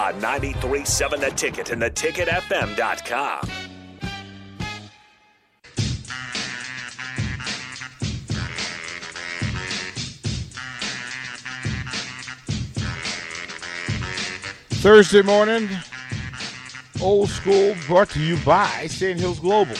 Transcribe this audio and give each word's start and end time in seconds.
On 0.00 0.14
93.7 0.14 1.20
The 1.20 1.30
Ticket 1.32 1.70
and 1.72 1.82
theticketfm.com. 1.82 3.50
Thursday 14.70 15.20
morning, 15.20 15.68
old 17.02 17.28
school 17.28 17.76
brought 17.86 18.08
to 18.08 18.20
you 18.20 18.38
by 18.38 18.86
Sandhills 18.86 19.38
Global. 19.38 19.76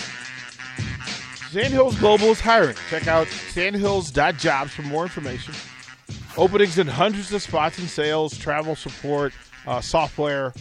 Sandhills 1.50 1.98
Global 1.98 2.26
is 2.26 2.40
hiring. 2.40 2.76
Check 2.90 3.08
out 3.08 3.26
sandhills.jobs 3.26 4.70
for 4.70 4.82
more 4.82 5.04
information. 5.04 5.54
Openings 6.36 6.76
in 6.76 6.88
hundreds 6.88 7.32
of 7.32 7.40
spots 7.40 7.78
in 7.78 7.88
sales, 7.88 8.36
travel 8.36 8.76
support, 8.76 9.32
uh, 9.66 9.80
software 9.80 10.52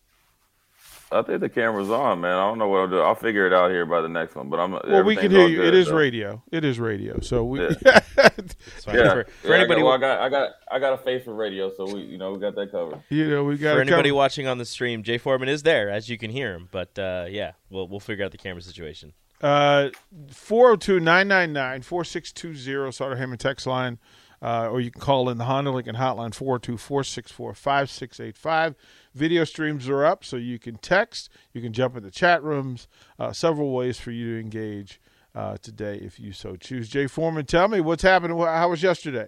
I 1.12 1.22
think 1.22 1.40
the 1.40 1.48
camera's 1.48 1.90
on, 1.90 2.20
man. 2.20 2.32
I 2.32 2.48
don't 2.48 2.58
know 2.58 2.68
what 2.68 2.80
I'll 2.80 2.88
do. 2.88 3.00
I'll 3.00 3.14
figure 3.14 3.46
it 3.46 3.52
out 3.52 3.70
here 3.70 3.84
by 3.84 4.00
the 4.00 4.08
next 4.08 4.36
one. 4.36 4.48
But 4.48 4.60
I'm. 4.60 4.72
Well, 4.72 5.02
we 5.02 5.16
can 5.16 5.30
hear 5.30 5.48
you. 5.48 5.56
good, 5.56 5.68
it 5.68 5.74
is 5.74 5.88
so. 5.88 5.96
radio. 5.96 6.42
It 6.52 6.64
is 6.64 6.78
radio. 6.78 7.18
So 7.20 7.44
we. 7.44 7.68
Fine. 7.74 8.94
Yeah. 8.94 9.12
For, 9.12 9.24
for 9.24 9.48
Yeah, 9.48 9.56
anybody, 9.56 9.82
I 9.82 9.82
got, 9.82 9.84
well, 9.84 9.92
I 9.92 9.98
got 9.98 10.20
I 10.20 10.28
got 10.28 10.50
I 10.70 10.78
got 10.78 10.92
a 10.92 10.98
face 10.98 11.24
for 11.24 11.34
radio, 11.34 11.72
so 11.76 11.92
we 11.92 12.02
you 12.02 12.18
know 12.18 12.32
we 12.32 12.38
got 12.38 12.54
that 12.54 12.70
covered. 12.70 13.02
you 13.08 13.28
know, 13.28 13.42
we 13.44 13.56
got 13.56 13.72
for 13.72 13.84
to 13.84 13.90
anybody 13.90 14.12
watching 14.12 14.46
on 14.46 14.58
the 14.58 14.64
stream, 14.64 15.02
Jay 15.02 15.18
Foreman 15.18 15.48
is 15.48 15.64
there, 15.64 15.90
as 15.90 16.08
you 16.08 16.16
can 16.16 16.30
hear 16.30 16.54
him. 16.54 16.68
But 16.70 16.96
uh, 16.98 17.26
yeah, 17.28 17.52
we'll 17.70 17.88
we'll 17.88 18.00
figure 18.00 18.24
out 18.24 18.30
the 18.30 18.38
camera 18.38 18.62
situation. 18.62 19.12
Uh, 19.42 19.88
402-999-4620, 20.28 22.92
Sauter 22.92 23.16
Hammond 23.16 23.40
text 23.40 23.66
line. 23.66 23.98
Uh, 24.42 24.68
or 24.70 24.80
you 24.80 24.90
can 24.90 25.02
call 25.02 25.28
in 25.28 25.36
the 25.36 25.44
Honda 25.44 25.70
Lincoln 25.70 25.96
hotline 25.96 26.32
402-464-5685. 26.32 28.74
Video 29.14 29.44
streams 29.44 29.86
are 29.88 30.02
up, 30.04 30.24
so 30.24 30.36
you 30.36 30.58
can 30.58 30.76
text. 30.76 31.28
You 31.52 31.60
can 31.60 31.74
jump 31.74 31.96
in 31.96 32.02
the 32.02 32.10
chat 32.10 32.42
rooms. 32.42 32.88
Uh, 33.18 33.32
several 33.32 33.72
ways 33.72 34.00
for 34.00 34.12
you 34.12 34.34
to 34.34 34.40
engage 34.40 34.98
uh, 35.34 35.58
today 35.58 35.96
if 35.96 36.18
you 36.18 36.32
so 36.32 36.56
choose. 36.56 36.88
Jay 36.88 37.06
Foreman, 37.06 37.44
tell 37.44 37.68
me 37.68 37.82
what's 37.82 38.02
happening. 38.02 38.38
How 38.38 38.70
was 38.70 38.82
yesterday? 38.82 39.26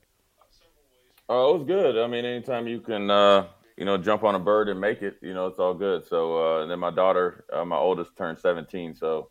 Oh, 1.29 1.55
it 1.55 1.59
was 1.59 1.67
good. 1.67 1.99
I 1.99 2.07
mean, 2.07 2.25
anytime 2.25 2.67
you 2.67 2.81
can, 2.81 3.11
uh, 3.11 3.49
you 3.77 3.85
know, 3.85 3.99
jump 3.99 4.25
on 4.25 4.35
a 4.35 4.39
bird 4.39 4.71
and 4.71 4.81
make 4.81 5.03
it, 5.03 5.19
you 5.21 5.35
know, 5.35 5.47
it's 5.47 5.59
all 5.59 5.75
good. 5.75 6.07
So, 6.07 6.59
uh, 6.59 6.63
and 6.63 6.71
then 6.71 6.79
my 6.79 6.91
daughter, 6.91 7.45
my 7.67 7.77
oldest, 7.77 8.17
turned 8.17 8.39
17. 8.39 8.95
So, 8.95 9.29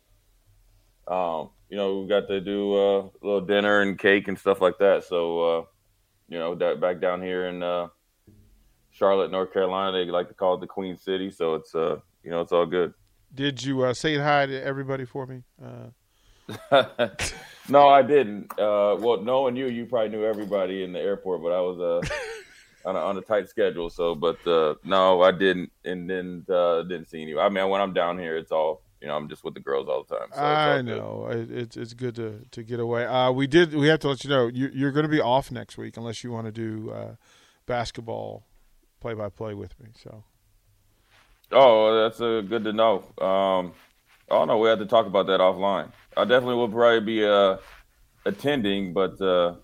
um, 1.08 1.50
you 1.68 1.76
know, 1.76 1.98
we 2.00 2.08
got 2.08 2.28
to 2.28 2.40
do 2.40 2.76
a 2.76 3.10
little 3.20 3.40
dinner 3.40 3.80
and 3.80 3.98
cake 3.98 4.28
and 4.28 4.38
stuff 4.38 4.60
like 4.60 4.78
that. 4.78 5.02
So, 5.04 5.66
you 6.32 6.38
know, 6.38 6.54
that 6.54 6.80
back 6.80 6.98
down 6.98 7.20
here 7.20 7.48
in 7.48 7.62
uh, 7.62 7.88
Charlotte, 8.90 9.30
North 9.30 9.52
Carolina, 9.52 9.92
they 9.92 10.10
like 10.10 10.28
to 10.28 10.34
call 10.34 10.54
it 10.54 10.60
the 10.60 10.66
Queen 10.66 10.96
City. 10.96 11.30
So 11.30 11.56
it's, 11.56 11.74
uh, 11.74 11.96
you 12.24 12.30
know, 12.30 12.40
it's 12.40 12.52
all 12.52 12.64
good. 12.64 12.94
Did 13.34 13.62
you 13.62 13.82
uh, 13.82 13.92
say 13.92 14.16
hi 14.16 14.46
to 14.46 14.64
everybody 14.64 15.04
for 15.04 15.26
me? 15.26 15.42
Uh, 15.62 17.08
no, 17.68 17.88
I 17.88 18.00
didn't. 18.00 18.50
Uh, 18.58 18.96
well, 18.98 19.20
knowing 19.22 19.56
you, 19.56 19.66
you 19.66 19.84
probably 19.84 20.08
knew 20.08 20.24
everybody 20.24 20.84
in 20.84 20.94
the 20.94 21.00
airport, 21.00 21.42
but 21.42 21.52
I 21.52 21.60
was 21.60 21.78
uh, 21.78 22.88
on, 22.88 22.96
a, 22.96 22.98
on 22.98 23.18
a 23.18 23.20
tight 23.20 23.50
schedule. 23.50 23.90
So, 23.90 24.14
but 24.14 24.44
uh, 24.46 24.76
no, 24.84 25.20
I 25.20 25.32
didn't, 25.32 25.70
and 25.84 26.08
then 26.08 26.46
uh, 26.48 26.82
didn't 26.82 27.10
see 27.10 27.22
any. 27.22 27.36
I 27.36 27.50
mean, 27.50 27.68
when 27.68 27.82
I'm 27.82 27.92
down 27.92 28.18
here, 28.18 28.38
it's 28.38 28.52
all 28.52 28.82
you 29.02 29.08
know. 29.08 29.16
I'm 29.16 29.28
just 29.28 29.44
with 29.44 29.52
the 29.52 29.60
girls 29.60 29.88
all 29.88 30.04
the 30.08 30.16
time. 30.16 30.28
So 30.32 30.40
I 30.40 30.76
good. 30.76 30.86
know 30.86 31.26
it, 31.30 31.50
it's 31.50 31.76
it's 31.76 31.92
good 31.92 32.14
to, 32.14 32.40
to 32.52 32.62
get 32.62 32.80
away. 32.80 33.04
Uh, 33.04 33.32
we 33.32 33.46
did. 33.46 33.74
We 33.74 33.88
have 33.88 34.00
to 34.00 34.08
let 34.08 34.24
you 34.24 34.30
know 34.30 34.46
you, 34.46 34.70
you're 34.72 34.92
going 34.92 35.04
to 35.04 35.10
be 35.10 35.20
off 35.20 35.50
next 35.50 35.76
week 35.76 35.98
unless 35.98 36.24
you 36.24 36.30
want 36.30 36.46
to 36.46 36.52
do 36.52 36.90
uh, 36.90 37.14
basketball 37.66 38.46
play 39.00 39.12
by 39.12 39.28
play 39.28 39.52
with 39.52 39.78
me. 39.78 39.88
So 40.02 40.24
Oh, 41.52 42.02
that's 42.02 42.20
uh, 42.20 42.40
good 42.40 42.64
to 42.64 42.72
know. 42.72 43.04
Um, 43.20 43.72
oh 44.30 44.44
no, 44.44 44.58
we 44.58 44.68
had 44.68 44.78
to 44.78 44.86
talk 44.86 45.06
about 45.06 45.26
that 45.26 45.40
offline. 45.40 45.92
I 46.16 46.24
definitely 46.24 46.56
will 46.56 46.68
probably 46.68 47.00
be 47.00 47.24
uh, 47.24 47.58
attending, 48.24 48.92
but 48.92 49.20
uh, 49.20 49.56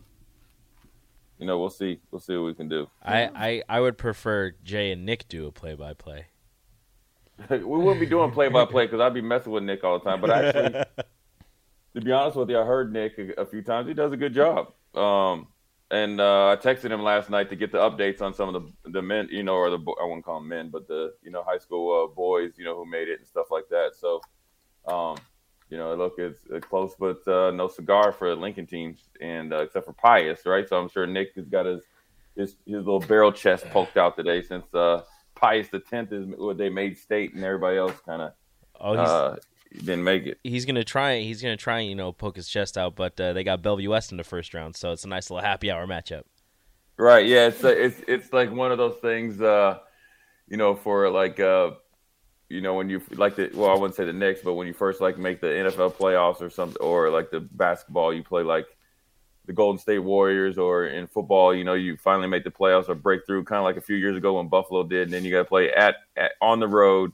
you 1.38 1.47
know, 1.47 1.59
we'll 1.59 1.70
see. 1.70 2.00
We'll 2.10 2.20
see 2.20 2.37
what 2.37 2.47
we 2.47 2.55
can 2.55 2.69
do. 2.69 2.88
I, 3.03 3.31
I, 3.34 3.62
I 3.69 3.81
would 3.81 3.97
prefer 3.97 4.53
Jay 4.62 4.91
and 4.91 5.06
Nick 5.06 5.28
do 5.28 5.47
a 5.47 5.53
play 5.53 5.75
by 5.75 5.94
play. 5.94 6.26
we 7.50 7.59
wouldn't 7.59 8.00
be 8.00 8.06
doing 8.06 8.31
play 8.31 8.49
by 8.49 8.65
play 8.65 8.87
because 8.87 9.00
I'd 9.00 9.15
be 9.15 9.21
messing 9.21 9.53
with 9.53 9.62
Nick 9.62 9.84
all 9.84 9.99
the 9.99 10.04
time. 10.04 10.21
But 10.21 10.31
actually, 10.31 10.84
to 11.94 12.00
be 12.00 12.12
honest 12.12 12.37
with 12.37 12.50
you, 12.50 12.59
I 12.59 12.65
heard 12.65 12.93
Nick 12.93 13.19
a, 13.19 13.43
a 13.43 13.47
few 13.47 13.62
times. 13.62 13.88
He 13.88 13.94
does 13.94 14.12
a 14.12 14.16
good 14.16 14.34
job. 14.34 14.72
Um, 14.94 15.49
and 15.91 16.21
uh, 16.21 16.49
I 16.50 16.56
texted 16.56 16.91
him 16.91 17.03
last 17.03 17.31
night 17.31 17.49
to 17.50 17.56
get 17.56 17.72
the 17.72 17.78
updates 17.78 18.21
on 18.21 18.34
some 18.34 18.54
of 18.54 18.62
the 18.62 18.91
the 18.91 19.03
men, 19.03 19.28
you 19.31 19.43
know, 19.43 19.54
or 19.54 19.71
the 19.71 19.78
I 19.78 20.04
wouldn't 20.04 20.25
call 20.25 20.41
them 20.41 20.49
men, 20.49 20.69
but 20.71 20.87
the 20.87 21.15
you 21.22 21.31
know 21.31 21.43
high 21.43 21.59
school 21.59 22.04
uh, 22.04 22.15
boys, 22.15 22.54
you 22.59 22.65
know, 22.65 22.76
who 22.76 22.84
made 22.84 23.09
it 23.09 23.19
and 23.19 23.26
stuff 23.26 23.47
like 23.50 23.69
that. 23.70 23.93
So, 23.94 24.20
um, 24.87 25.16
you 25.70 25.78
know, 25.78 25.94
look, 25.94 26.15
it's, 26.19 26.41
it's 26.50 26.66
close, 26.66 26.94
but 26.99 27.26
uh, 27.26 27.53
no 27.53 27.69
cigar 27.69 28.12
for 28.12 28.28
the 28.28 28.37
Lincoln 28.37 28.66
teams, 28.66 29.09
and 29.20 29.53
uh, 29.53 29.62
except 29.62 29.87
for 29.87 29.93
Pius, 29.93 30.44
right? 30.44 30.69
So 30.69 30.78
I'm 30.78 30.88
sure 30.88 31.06
Nick 31.06 31.34
has 31.37 31.47
got 31.47 31.65
his 31.65 31.82
his, 32.37 32.50
his 32.66 32.84
little 32.84 33.00
barrel 33.00 33.32
chest 33.32 33.65
poked 33.70 33.97
out 33.97 34.16
today 34.16 34.43
since 34.43 34.72
uh, 34.75 35.03
Pius 35.41 35.69
the 35.69 35.81
tenth 35.81 36.12
is 36.12 36.26
what 36.26 36.59
they 36.59 36.69
made 36.69 36.99
state, 36.99 37.34
and 37.34 37.44
everybody 37.44 37.76
else 37.78 37.94
kind 38.04 38.22
of 38.22 38.32
Oh, 38.81 38.94
uh, 38.94 39.37
didn't 39.72 40.04
make 40.04 40.25
it. 40.26 40.38
he's 40.44 40.65
gonna 40.65 40.84
try. 40.84 41.21
He's 41.21 41.43
gonna 41.43 41.56
try. 41.56 41.81
And, 41.81 41.88
you 41.91 41.97
know, 41.97 42.12
poke 42.12 42.37
his 42.37 42.49
chest 42.49 42.78
out. 42.78 42.94
But 42.94 43.21
uh, 43.21 43.32
they 43.32 43.43
got 43.44 43.61
Bellevue 43.62 43.90
West 43.90 44.12
in 44.12 44.17
the 44.19 44.25
first 44.25 44.55
round, 44.55 44.76
so 44.76 44.93
it's 44.93 45.05
a 45.05 45.08
nice 45.08 45.31
little 45.31 45.44
happy 45.44 45.70
hour 45.70 45.87
matchup. 45.87 46.23
Right. 46.96 47.26
Yeah. 47.26 47.49
It's 47.49 47.62
it's 47.64 48.00
it's 48.08 48.32
like 48.32 48.52
one 48.52 48.73
of 48.73 48.79
those 48.79 48.96
things. 49.02 49.40
Uh, 49.40 49.79
you 50.49 50.56
know, 50.56 50.75
for 50.75 51.11
like 51.11 51.38
uh, 51.41 51.73
you 52.49 52.61
know, 52.61 52.75
when 52.75 52.88
you 52.88 53.02
like 53.17 53.37
the 53.37 53.50
well, 53.52 53.70
I 53.70 53.75
wouldn't 53.75 53.94
say 53.96 54.05
the 54.05 54.12
Knicks, 54.12 54.41
but 54.43 54.55
when 54.55 54.67
you 54.67 54.73
first 54.73 55.00
like 55.00 55.19
make 55.19 55.41
the 55.41 55.49
NFL 55.49 55.94
playoffs 55.94 56.41
or 56.41 56.50
something, 56.50 56.81
or 56.81 57.11
like 57.11 57.31
the 57.31 57.41
basketball, 57.41 58.14
you 58.14 58.23
play 58.23 58.43
like 58.43 58.67
the 59.48 59.54
Golden 59.54 59.78
State 59.78 60.00
Warriors, 60.00 60.58
or 60.58 60.86
in 60.86 61.06
football, 61.06 61.54
you 61.54 61.64
know, 61.64 61.72
you 61.72 61.96
finally 61.96 62.28
make 62.28 62.44
the 62.44 62.50
playoffs 62.50 62.88
or 62.90 62.94
break 62.94 63.26
through, 63.26 63.44
kind 63.44 63.58
of 63.58 63.64
like 63.64 63.78
a 63.78 63.80
few 63.80 63.96
years 63.96 64.14
ago 64.14 64.34
when 64.34 64.46
Buffalo 64.46 64.82
did, 64.84 65.04
and 65.04 65.12
then 65.12 65.24
you 65.24 65.32
got 65.32 65.38
to 65.38 65.44
play 65.46 65.72
at, 65.72 65.96
at 66.16 66.32
on 66.42 66.60
the 66.60 66.68
road 66.68 67.12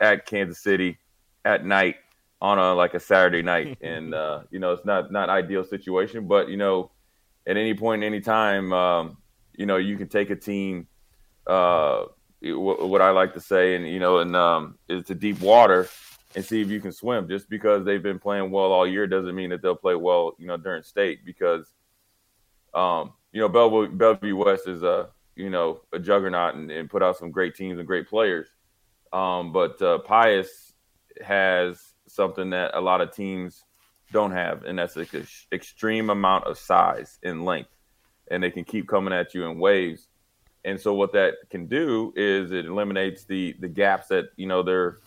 at 0.00 0.26
Kansas 0.26 0.58
City 0.58 0.98
at 1.44 1.64
night 1.64 1.94
on 2.40 2.58
a 2.58 2.74
like 2.74 2.94
a 2.94 3.00
Saturday 3.00 3.40
night, 3.40 3.78
and 3.82 4.12
uh, 4.14 4.40
you 4.50 4.58
know, 4.58 4.72
it's 4.72 4.84
not 4.84 5.12
not 5.12 5.30
ideal 5.30 5.64
situation, 5.64 6.26
but 6.26 6.48
you 6.48 6.56
know, 6.56 6.90
at 7.46 7.56
any 7.56 7.72
point, 7.72 8.02
any 8.02 8.20
time, 8.20 8.72
um, 8.72 9.16
you 9.54 9.64
know, 9.64 9.76
you 9.76 9.96
can 9.96 10.08
take 10.08 10.30
a 10.30 10.36
team. 10.36 10.88
Uh, 11.46 12.06
what, 12.42 12.88
what 12.88 13.00
I 13.00 13.10
like 13.10 13.32
to 13.34 13.40
say, 13.40 13.76
and 13.76 13.88
you 13.88 14.00
know, 14.00 14.18
and 14.18 14.34
um, 14.34 14.76
is 14.88 15.04
to 15.04 15.14
deep 15.14 15.40
water, 15.40 15.88
and 16.34 16.44
see 16.44 16.60
if 16.60 16.68
you 16.68 16.80
can 16.80 16.92
swim. 16.92 17.28
Just 17.28 17.48
because 17.48 17.84
they've 17.84 18.02
been 18.02 18.18
playing 18.18 18.50
well 18.50 18.72
all 18.72 18.86
year 18.86 19.06
doesn't 19.06 19.34
mean 19.34 19.50
that 19.50 19.62
they'll 19.62 19.76
play 19.76 19.94
well, 19.94 20.34
you 20.38 20.46
know, 20.46 20.56
during 20.56 20.82
state 20.82 21.24
because, 21.24 21.72
um, 22.74 23.12
you 23.32 23.40
know, 23.40 23.48
Bellevue, 23.48 24.36
West 24.36 24.68
is 24.68 24.82
a 24.82 25.10
you 25.36 25.50
know 25.50 25.80
a 25.92 25.98
juggernaut 25.98 26.54
and, 26.54 26.70
and 26.70 26.88
put 26.88 27.02
out 27.02 27.16
some 27.16 27.30
great 27.30 27.54
teams 27.54 27.78
and 27.78 27.86
great 27.86 28.08
players. 28.08 28.48
Um, 29.12 29.52
but 29.52 29.80
uh, 29.80 29.98
Pius 29.98 30.72
has 31.24 31.94
something 32.08 32.50
that 32.50 32.72
a 32.74 32.80
lot 32.80 33.00
of 33.00 33.14
teams 33.14 33.64
don't 34.12 34.32
have, 34.32 34.64
and 34.64 34.78
that's 34.78 34.96
an 34.96 35.06
extreme 35.52 36.10
amount 36.10 36.44
of 36.44 36.58
size 36.58 37.18
and 37.22 37.44
length, 37.44 37.70
and 38.30 38.42
they 38.42 38.50
can 38.50 38.64
keep 38.64 38.88
coming 38.88 39.14
at 39.14 39.34
you 39.34 39.44
in 39.46 39.58
waves. 39.58 40.08
And 40.64 40.80
so 40.80 40.94
what 40.94 41.12
that 41.12 41.34
can 41.50 41.66
do 41.66 42.12
is 42.16 42.50
it 42.50 42.64
eliminates 42.64 43.24
the 43.24 43.54
the 43.60 43.68
gaps 43.68 44.08
that 44.08 44.30
you 44.36 44.46
know 44.46 44.62
they're, 44.62 44.98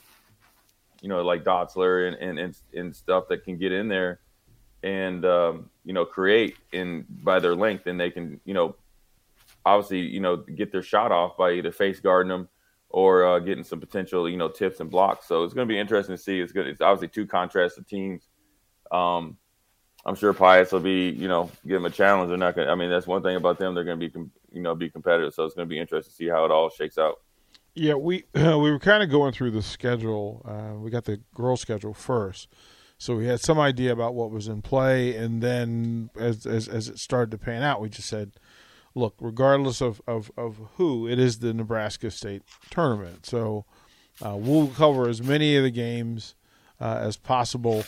you 1.01 1.09
know, 1.09 1.21
like 1.21 1.43
Dotzler 1.43 2.07
and 2.07 2.17
and 2.17 2.39
and, 2.39 2.57
and 2.73 2.95
stuff 2.95 3.27
that 3.29 3.43
can 3.43 3.57
get 3.57 3.71
in 3.71 3.87
there, 3.87 4.19
and 4.83 5.25
um, 5.25 5.69
you 5.83 5.93
know 5.93 6.05
create 6.05 6.55
in 6.71 7.05
by 7.09 7.39
their 7.39 7.55
length, 7.55 7.87
and 7.87 7.99
they 7.99 8.11
can 8.11 8.39
you 8.45 8.53
know, 8.53 8.75
obviously 9.65 9.99
you 9.99 10.19
know 10.19 10.37
get 10.37 10.71
their 10.71 10.83
shot 10.83 11.11
off 11.11 11.37
by 11.37 11.51
either 11.51 11.71
face 11.71 11.99
guarding 11.99 12.29
them 12.29 12.49
or 12.89 13.25
uh, 13.25 13.39
getting 13.39 13.63
some 13.63 13.79
potential 13.79 14.29
you 14.29 14.37
know 14.37 14.49
tips 14.49 14.79
and 14.79 14.89
blocks. 14.89 15.27
So 15.27 15.43
it's 15.43 15.53
going 15.53 15.67
to 15.67 15.73
be 15.73 15.79
interesting 15.79 16.15
to 16.15 16.21
see. 16.21 16.39
It's 16.39 16.51
good. 16.51 16.67
It's 16.67 16.81
obviously 16.81 17.09
two 17.09 17.27
contrasted 17.27 17.87
teams. 17.87 18.27
Um, 18.91 19.37
I'm 20.07 20.15
sure 20.15 20.31
Pius 20.33 20.71
will 20.71 20.79
be, 20.79 21.09
you 21.09 21.27
know, 21.27 21.51
give 21.67 21.75
them 21.75 21.85
a 21.85 21.89
challenge. 21.89 22.29
They're 22.29 22.37
not 22.37 22.55
going. 22.55 22.67
to 22.67 22.71
I 22.71 22.75
mean, 22.75 22.89
that's 22.89 23.07
one 23.07 23.21
thing 23.21 23.35
about 23.35 23.59
them. 23.59 23.75
They're 23.75 23.83
going 23.83 23.99
to 23.99 24.09
be, 24.09 24.19
you 24.53 24.61
know, 24.61 24.73
be 24.73 24.89
competitive. 24.89 25.33
So 25.33 25.43
it's 25.43 25.53
going 25.53 25.67
to 25.67 25.69
be 25.69 25.79
interesting 25.79 26.09
to 26.09 26.15
see 26.15 26.29
how 26.29 26.45
it 26.45 26.51
all 26.51 26.69
shakes 26.69 26.97
out. 26.97 27.19
Yeah, 27.77 27.93
we 27.93 28.23
uh, 28.35 28.57
we 28.59 28.71
were 28.71 28.79
kind 28.79 29.03
of 29.03 29.09
going 29.09 29.33
through 29.33 29.51
the 29.51 29.61
schedule. 29.61 30.41
Uh, 30.45 30.79
we 30.79 30.89
got 30.89 31.05
the 31.05 31.21
girls' 31.35 31.61
schedule 31.61 31.93
first, 31.93 32.47
so 32.97 33.15
we 33.15 33.25
had 33.27 33.39
some 33.39 33.59
idea 33.59 33.91
about 33.91 34.15
what 34.15 34.31
was 34.31 34.47
in 34.47 34.61
play, 34.61 35.15
and 35.15 35.41
then 35.41 36.09
as 36.19 36.45
as, 36.45 36.67
as 36.67 36.89
it 36.89 36.99
started 36.99 37.31
to 37.31 37.37
pan 37.37 37.63
out, 37.63 37.79
we 37.79 37.89
just 37.89 38.09
said, 38.09 38.31
look, 38.97 39.15
regardless 39.19 39.79
of, 39.81 40.01
of, 40.07 40.31
of 40.35 40.57
who, 40.75 41.07
it 41.07 41.19
is 41.19 41.39
the 41.39 41.53
Nebraska 41.53 42.09
State 42.11 42.41
tournament. 42.69 43.25
So 43.25 43.65
uh, 44.25 44.35
we'll 44.35 44.67
cover 44.67 45.07
as 45.07 45.21
many 45.21 45.55
of 45.55 45.63
the 45.63 45.71
games 45.71 46.35
uh, 46.81 46.99
as 47.01 47.15
possible. 47.15 47.85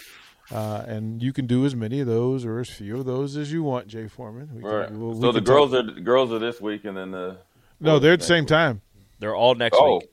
Uh, 0.51 0.83
and 0.88 1.21
you 1.21 1.31
can 1.31 1.45
do 1.45 1.63
as 1.63 1.75
many 1.75 2.00
of 2.00 2.07
those 2.07 2.44
or 2.44 2.59
as 2.59 2.69
few 2.69 2.97
of 2.97 3.06
those 3.06 3.38
as 3.38 3.51
you 3.51 3.62
want, 3.62 3.88
Jay 3.88 4.07
Foreman. 4.07 4.50
We 4.51 4.63
right. 4.63 4.88
Can, 4.88 5.00
we'll, 5.00 5.19
so 5.19 5.31
the 5.31 5.42
girls 5.42 5.71
talk. 5.71 5.85
are 5.85 5.94
the 5.94 6.01
girls 6.01 6.31
are 6.31 6.39
this 6.39 6.59
week, 6.59 6.85
and 6.85 6.97
then 6.97 7.12
the 7.12 7.38
no, 7.80 8.00
they're 8.00 8.13
at 8.13 8.19
the 8.19 8.25
same 8.25 8.44
week. 8.44 8.50
time. 8.50 8.81
They're 9.19 9.36
all 9.36 9.56
next 9.56 9.77
oh. 9.80 9.98
week. 9.98 10.10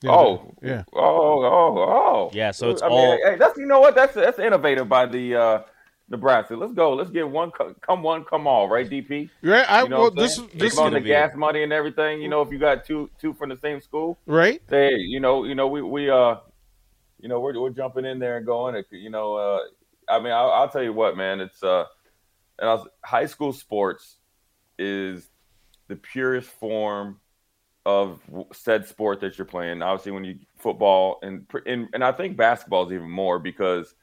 Yeah, 0.00 0.10
oh, 0.12 0.54
yeah. 0.62 0.84
Oh, 0.92 1.44
oh, 1.44 1.78
oh. 1.78 2.30
Yeah. 2.32 2.52
So 2.52 2.70
it's 2.70 2.82
I 2.82 2.86
all. 2.86 3.16
Mean, 3.16 3.26
hey, 3.26 3.36
that's 3.36 3.58
you 3.58 3.66
know 3.66 3.80
what? 3.80 3.96
That's 3.96 4.14
that's 4.14 4.38
innovative 4.38 4.88
by 4.88 5.06
the 5.06 5.34
uh, 5.34 5.62
Nebraska. 6.08 6.54
Let's 6.54 6.72
go. 6.72 6.94
Let's 6.94 7.10
get 7.10 7.28
one. 7.28 7.50
Come 7.80 8.04
one, 8.04 8.24
come 8.24 8.46
all. 8.46 8.68
Right, 8.68 8.88
DP. 8.88 9.28
Right. 9.42 9.68
I 9.68 9.82
you 9.82 9.88
know 9.88 10.02
well, 10.02 10.10
this 10.12 10.40
this 10.54 10.78
on 10.78 10.92
the 10.92 11.00
gas 11.00 11.34
money 11.34 11.64
and 11.64 11.72
everything. 11.72 12.22
You 12.22 12.28
know, 12.28 12.42
if 12.42 12.52
you 12.52 12.60
got 12.60 12.84
two 12.84 13.10
two 13.20 13.34
from 13.34 13.48
the 13.48 13.56
same 13.56 13.80
school, 13.80 14.18
right? 14.26 14.62
Say, 14.70 14.92
you 14.94 15.18
know, 15.18 15.42
you 15.42 15.56
know, 15.56 15.66
we 15.66 15.82
we 15.82 16.08
uh, 16.08 16.36
you 17.20 17.28
know, 17.28 17.40
we're 17.40 17.58
we're 17.60 17.70
jumping 17.70 18.04
in 18.04 18.20
there 18.20 18.36
and 18.36 18.46
going. 18.46 18.80
You 18.92 19.10
know, 19.10 19.34
uh, 19.34 19.58
I 20.08 20.20
mean, 20.20 20.32
I'll, 20.32 20.50
I'll, 20.50 20.68
tell 20.68 20.82
you 20.82 20.92
what, 20.92 21.16
man. 21.16 21.40
It's 21.40 21.62
uh, 21.62 21.84
and 22.58 22.68
was, 22.68 22.86
high 23.04 23.26
school 23.26 23.52
sports 23.52 24.16
is 24.78 25.28
the 25.88 25.96
purest 25.96 26.48
form 26.48 27.20
of 27.88 28.20
said 28.52 28.86
sport 28.86 29.18
that 29.20 29.38
you're 29.38 29.46
playing. 29.46 29.80
Obviously, 29.80 30.12
when 30.12 30.22
you 30.22 30.38
football 30.58 31.18
and 31.22 31.46
and 31.64 31.88
and 31.94 32.04
I 32.04 32.12
think 32.12 32.36
basketball 32.36 32.86
is 32.86 32.92
even 32.92 33.10
more 33.10 33.38
because 33.38 33.94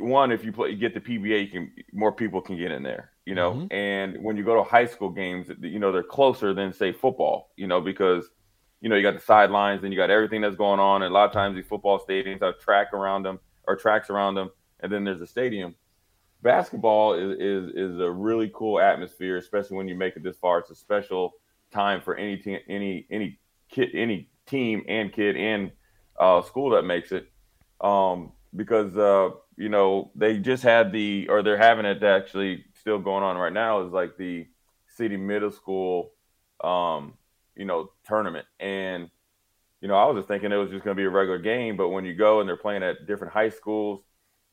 one, 0.00 0.32
if 0.32 0.42
you 0.42 0.50
play, 0.50 0.70
you 0.70 0.76
get 0.76 0.94
the 0.94 1.00
PBA, 1.00 1.42
you 1.42 1.48
can 1.48 1.70
more 1.92 2.12
people 2.12 2.40
can 2.40 2.56
get 2.56 2.72
in 2.72 2.82
there. 2.82 3.10
You 3.26 3.34
know, 3.34 3.52
mm-hmm. 3.52 3.66
and 3.70 4.24
when 4.24 4.38
you 4.38 4.44
go 4.44 4.54
to 4.54 4.62
high 4.62 4.86
school 4.86 5.10
games, 5.10 5.50
you 5.60 5.78
know 5.78 5.92
they're 5.92 6.02
closer 6.02 6.54
than 6.54 6.72
say 6.72 6.90
football. 6.90 7.50
You 7.56 7.66
know 7.66 7.82
because 7.82 8.30
you 8.80 8.88
know 8.88 8.96
you 8.96 9.02
got 9.02 9.14
the 9.14 9.20
sidelines 9.20 9.84
and 9.84 9.92
you 9.92 9.98
got 9.98 10.08
everything 10.10 10.40
that's 10.40 10.56
going 10.56 10.80
on. 10.80 11.02
And 11.02 11.10
a 11.10 11.14
lot 11.14 11.26
of 11.26 11.32
times 11.32 11.54
these 11.54 11.66
football 11.66 12.02
stadiums 12.02 12.40
have 12.40 12.58
track 12.60 12.94
around 12.94 13.24
them 13.24 13.40
or 13.68 13.76
tracks 13.76 14.08
around 14.08 14.36
them, 14.36 14.50
and 14.80 14.90
then 14.90 15.04
there's 15.04 15.20
a 15.20 15.26
stadium. 15.26 15.74
Basketball 16.42 17.12
is, 17.12 17.36
is 17.38 17.74
is 17.74 18.00
a 18.00 18.10
really 18.10 18.50
cool 18.54 18.80
atmosphere, 18.80 19.36
especially 19.36 19.76
when 19.76 19.88
you 19.88 19.96
make 19.96 20.16
it 20.16 20.22
this 20.22 20.38
far. 20.38 20.60
It's 20.60 20.70
a 20.70 20.74
special 20.74 21.34
time 21.72 22.00
for 22.00 22.14
any 22.16 22.36
team, 22.36 22.58
any 22.68 23.06
any 23.10 23.38
kid, 23.70 23.90
any 23.94 24.28
team 24.46 24.84
and 24.88 25.12
kid 25.12 25.36
and 25.36 25.72
uh, 26.18 26.42
school 26.42 26.70
that 26.70 26.82
makes 26.82 27.12
it, 27.12 27.30
um, 27.80 28.32
because 28.54 28.96
uh, 28.96 29.30
you 29.56 29.68
know 29.68 30.10
they 30.14 30.38
just 30.38 30.62
had 30.62 30.92
the 30.92 31.26
or 31.28 31.42
they're 31.42 31.56
having 31.56 31.84
it 31.84 32.02
actually 32.02 32.64
still 32.80 32.98
going 32.98 33.24
on 33.24 33.36
right 33.36 33.52
now 33.52 33.84
is 33.84 33.92
like 33.92 34.16
the 34.16 34.46
city 34.96 35.16
middle 35.16 35.50
school, 35.50 36.12
um, 36.62 37.14
you 37.54 37.64
know, 37.64 37.90
tournament. 38.06 38.46
And 38.58 39.10
you 39.80 39.88
know, 39.88 39.94
I 39.94 40.06
was 40.06 40.16
just 40.16 40.28
thinking 40.28 40.52
it 40.52 40.56
was 40.56 40.70
just 40.70 40.84
going 40.84 40.96
to 40.96 41.00
be 41.00 41.06
a 41.06 41.10
regular 41.10 41.38
game, 41.38 41.76
but 41.76 41.90
when 41.90 42.04
you 42.04 42.14
go 42.14 42.40
and 42.40 42.48
they're 42.48 42.56
playing 42.56 42.82
at 42.82 43.06
different 43.06 43.32
high 43.32 43.50
schools, 43.50 44.02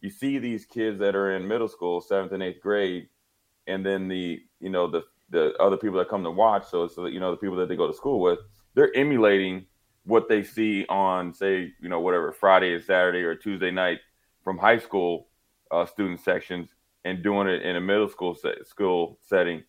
you 0.02 0.10
see 0.10 0.38
these 0.38 0.66
kids 0.66 1.00
that 1.00 1.16
are 1.16 1.36
in 1.36 1.48
middle 1.48 1.70
school, 1.70 2.02
seventh 2.02 2.34
and 2.34 2.44
eighth 2.44 2.62
grade, 2.62 3.08
and 3.68 3.86
then 3.86 4.10
the 4.10 4.42
you 4.60 4.70
know 4.70 4.88
the 4.88 5.04
the 5.34 5.54
other 5.60 5.76
people 5.76 5.98
that 5.98 6.08
come 6.08 6.24
to 6.24 6.32
watch. 6.32 6.70
So 6.70 6.88
so 6.88 7.08
you 7.08 7.20
know 7.20 7.32
the 7.32 7.38
people 7.38 7.58
that 7.58 7.68
they 7.68 7.76
go 7.76 7.88
to 7.88 7.94
school 7.94 8.22
with, 8.22 8.40
they're 8.76 8.96
emulating 8.96 9.66
what 10.06 10.30
they 10.30 10.44
see 10.44 10.86
on 10.88 11.34
say 11.34 11.72
you 11.82 11.90
know 11.90 12.00
whatever 12.00 12.32
Friday 12.32 12.74
and 12.76 12.84
Saturday 12.84 13.24
or 13.24 13.36
Tuesday 13.36 13.72
night 13.72 14.00
from 14.44 14.58
high 14.58 14.78
school 14.78 15.28
uh, 15.72 15.86
student 15.86 16.20
sections 16.22 16.70
and 17.04 17.24
doing 17.24 17.48
it 17.48 17.64
in 17.64 17.76
a 17.76 17.82
middle 17.82 18.08
school 18.08 18.36
set, 18.36 18.66
school 18.66 19.18
setting, 19.22 19.64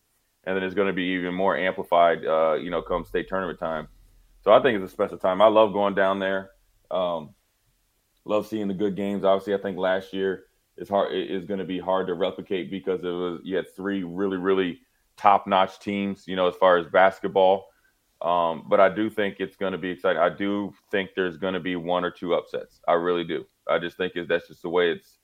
and 0.45 0.57
then 0.57 0.63
it's 0.63 0.75
going 0.75 0.87
to 0.87 0.93
be 0.93 1.05
even 1.05 1.35
more 1.35 1.57
amplified. 1.57 2.25
Uh, 2.25 2.55
you 2.55 2.71
know, 2.71 2.83
come 2.83 3.05
state 3.05 3.29
tournament 3.29 3.59
time. 3.59 3.89
So 4.43 4.53
I 4.53 4.61
think 4.63 4.81
it's 4.81 4.91
a 4.91 4.95
special 4.95 5.17
time. 5.17 5.41
I 5.41 5.47
love 5.47 5.73
going 5.73 5.95
down 5.95 6.19
there. 6.19 6.51
Um, 6.91 7.31
love 8.27 8.47
seeing 8.47 8.69
the 8.69 8.75
good 8.75 8.95
games. 8.95 9.25
Obviously, 9.25 9.55
I 9.55 9.59
think 9.59 9.79
last 9.79 10.13
year 10.13 10.45
is 10.77 10.89
hard 10.89 11.15
is 11.15 11.47
going 11.47 11.59
to 11.59 11.65
be 11.65 11.79
hard 11.79 12.09
to 12.09 12.15
replicate 12.15 12.71
because 12.71 13.03
it 13.03 13.09
was 13.09 13.41
you 13.45 13.57
had 13.57 13.75
three 13.75 14.03
really 14.03 14.37
really 14.37 14.81
top 15.17 15.47
notch 15.47 15.79
teams. 15.81 16.25
You 16.27 16.37
know, 16.37 16.49
as 16.49 16.57
far 16.57 16.79
as 16.79 16.87
basketball. 16.87 17.67
Um, 18.23 18.65
but 18.69 18.81
I 18.81 18.89
do 18.89 19.11
think 19.11 19.37
it's 19.39 19.57
going 19.57 19.73
to 19.73 19.79
be 19.79 19.91
exciting. 19.91 20.21
I 20.21 20.31
do 20.31 20.73
think 20.91 21.11
there's 21.15 21.37
going 21.37 21.55
to 21.55 21.61
be 21.61 21.77
one 21.77 22.05
or 22.05 22.11
two 22.11 22.35
upsets. 22.35 22.81
I 22.89 22.95
really 22.95 23.25
do. 23.25 23.45
I 23.69 23.79
just 23.79 23.97
think 23.97 24.15
that's 24.29 24.49
just 24.49 24.63
the 24.63 24.69
way 24.71 24.93
it's 24.93 25.19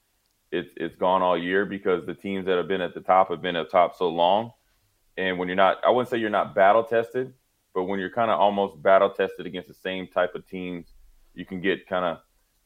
it's 0.53 0.75
it's 0.77 0.97
gone 0.97 1.23
all 1.23 1.39
year 1.39 1.65
because 1.65 2.05
the 2.05 2.15
teams 2.15 2.47
that 2.47 2.57
have 2.57 2.69
been 2.69 2.81
at 2.81 2.95
the 2.95 3.01
top 3.01 3.31
have 3.31 3.41
been 3.41 3.57
at 3.57 3.71
top 3.71 3.97
so 3.97 4.09
long. 4.09 4.53
And 5.17 5.39
when 5.39 5.49
you're 5.49 5.57
not, 5.57 5.79
I 5.85 5.91
wouldn't 5.91 6.09
say 6.09 6.19
you're 6.19 6.31
not 6.31 6.55
battle 6.55 6.85
tested, 6.85 7.33
but 7.75 7.85
when 7.85 8.01
you're 8.01 8.11
kind 8.11 8.31
of 8.31 8.41
almost 8.41 8.83
battle 8.83 9.11
tested 9.11 9.47
against 9.47 9.69
the 9.69 9.75
same 9.75 10.07
type 10.07 10.35
of 10.35 10.47
teams, 10.47 10.93
you 11.35 11.45
can 11.45 11.61
get 11.61 11.87
kind 11.87 12.05
of 12.05 12.19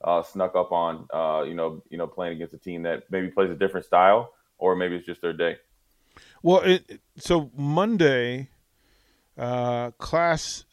uh, 0.02 0.22
snuck 0.22 0.54
up 0.54 0.72
on, 0.72 1.06
uh, 1.12 1.42
you 1.42 1.54
know, 1.54 1.82
you 1.90 1.98
know, 1.98 2.06
playing 2.06 2.34
against 2.34 2.54
a 2.54 2.58
team 2.58 2.82
that 2.82 3.04
maybe 3.10 3.28
plays 3.28 3.50
a 3.50 3.54
different 3.54 3.86
style, 3.86 4.32
or 4.58 4.76
maybe 4.76 4.96
it's 4.96 5.06
just 5.06 5.20
their 5.20 5.32
day. 5.32 5.56
Well, 6.44 6.60
it, 6.60 7.00
so 7.16 7.50
Monday, 7.56 8.50
uh, 9.36 9.90
class 9.92 10.64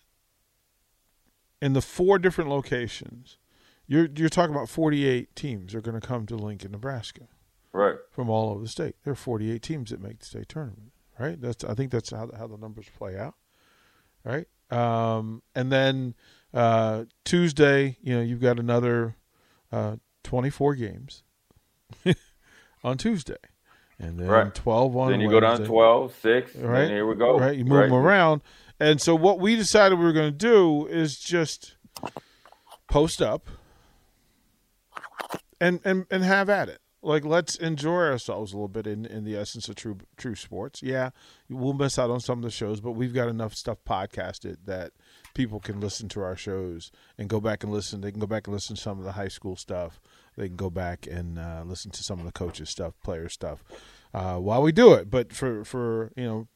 in 1.61 1.73
the 1.73 1.81
four 1.81 2.19
different 2.19 2.49
locations, 2.49 3.37
you're 3.87 4.09
you're 4.15 4.29
talking 4.29 4.53
about 4.53 4.69
48 4.69 5.35
teams 5.35 5.73
are 5.73 5.81
going 5.81 5.99
to 5.99 6.05
come 6.05 6.25
to 6.27 6.35
Lincoln, 6.35 6.71
Nebraska, 6.71 7.27
right? 7.71 7.95
From 8.11 8.29
all 8.29 8.51
over 8.51 8.61
the 8.61 8.69
state. 8.69 8.95
There 9.03 9.13
are 9.13 9.15
48 9.15 9.61
teams 9.61 9.89
that 9.89 10.01
make 10.01 10.19
the 10.19 10.25
state 10.25 10.49
tournament, 10.49 10.91
right? 11.17 11.41
That's 11.41 11.63
I 11.63 11.73
think 11.73 11.91
that's 11.91 12.11
how 12.11 12.29
how 12.37 12.45
the 12.45 12.57
numbers 12.57 12.85
play 12.95 13.17
out 13.17 13.35
right? 14.23 14.47
Um, 14.69 15.41
and 15.55 15.71
then 15.71 16.15
uh, 16.53 17.05
Tuesday, 17.25 17.97
you 18.01 18.15
know, 18.15 18.21
you've 18.21 18.41
got 18.41 18.59
another 18.59 19.15
uh, 19.71 19.97
24 20.23 20.75
games 20.75 21.23
on 22.83 22.97
Tuesday. 22.97 23.35
And 24.01 24.19
then 24.19 24.27
right. 24.27 24.53
12 24.53 24.97
on 24.97 25.11
Then 25.11 25.21
you 25.21 25.27
Wednesday. 25.29 25.47
go 25.47 25.57
down 25.57 25.67
12, 25.67 26.15
6, 26.21 26.55
right? 26.55 26.89
here 26.89 27.05
we 27.05 27.15
go. 27.15 27.39
Right, 27.39 27.55
you 27.55 27.65
move 27.65 27.77
right. 27.77 27.89
them 27.89 27.93
around. 27.93 28.41
And 28.79 28.99
so 28.99 29.13
what 29.13 29.39
we 29.39 29.55
decided 29.55 29.99
we 29.99 30.05
were 30.05 30.11
going 30.11 30.31
to 30.31 30.37
do 30.37 30.87
is 30.87 31.19
just 31.19 31.75
post 32.89 33.21
up 33.21 33.47
and, 35.59 35.79
and, 35.85 36.07
and 36.09 36.23
have 36.23 36.49
at 36.49 36.67
it 36.67 36.81
like 37.03 37.25
let's 37.25 37.55
enjoy 37.55 38.05
ourselves 38.05 38.53
a 38.53 38.55
little 38.55 38.67
bit 38.67 38.85
in, 38.85 39.05
in 39.05 39.23
the 39.23 39.35
essence 39.35 39.67
of 39.67 39.75
true 39.75 39.97
true 40.17 40.35
sports. 40.35 40.83
Yeah, 40.83 41.11
we'll 41.49 41.73
miss 41.73 41.97
out 41.97 42.09
on 42.09 42.19
some 42.19 42.39
of 42.39 42.43
the 42.43 42.51
shows, 42.51 42.79
but 42.79 42.91
we've 42.91 43.13
got 43.13 43.27
enough 43.27 43.53
stuff 43.53 43.79
podcasted 43.87 44.57
that 44.65 44.91
people 45.33 45.59
can 45.59 45.79
listen 45.79 46.09
to 46.09 46.21
our 46.21 46.35
shows 46.35 46.91
and 47.17 47.29
go 47.29 47.39
back 47.39 47.63
and 47.63 47.71
listen. 47.71 48.01
They 48.01 48.11
can 48.11 48.19
go 48.19 48.27
back 48.27 48.47
and 48.47 48.53
listen 48.53 48.75
to 48.75 48.81
some 48.81 48.99
of 48.99 49.05
the 49.05 49.13
high 49.13 49.29
school 49.29 49.55
stuff. 49.55 49.99
They 50.37 50.47
can 50.47 50.55
go 50.55 50.69
back 50.69 51.07
and 51.07 51.37
uh, 51.37 51.63
listen 51.65 51.91
to 51.91 52.03
some 52.03 52.19
of 52.19 52.25
the 52.25 52.31
coaches 52.31 52.69
stuff, 52.69 52.93
player 53.03 53.29
stuff, 53.29 53.63
uh, 54.13 54.37
while 54.37 54.61
we 54.61 54.71
do 54.71 54.93
it. 54.93 55.09
But 55.09 55.33
for 55.33 55.63
for 55.65 56.11
you 56.15 56.25
know, 56.25 56.47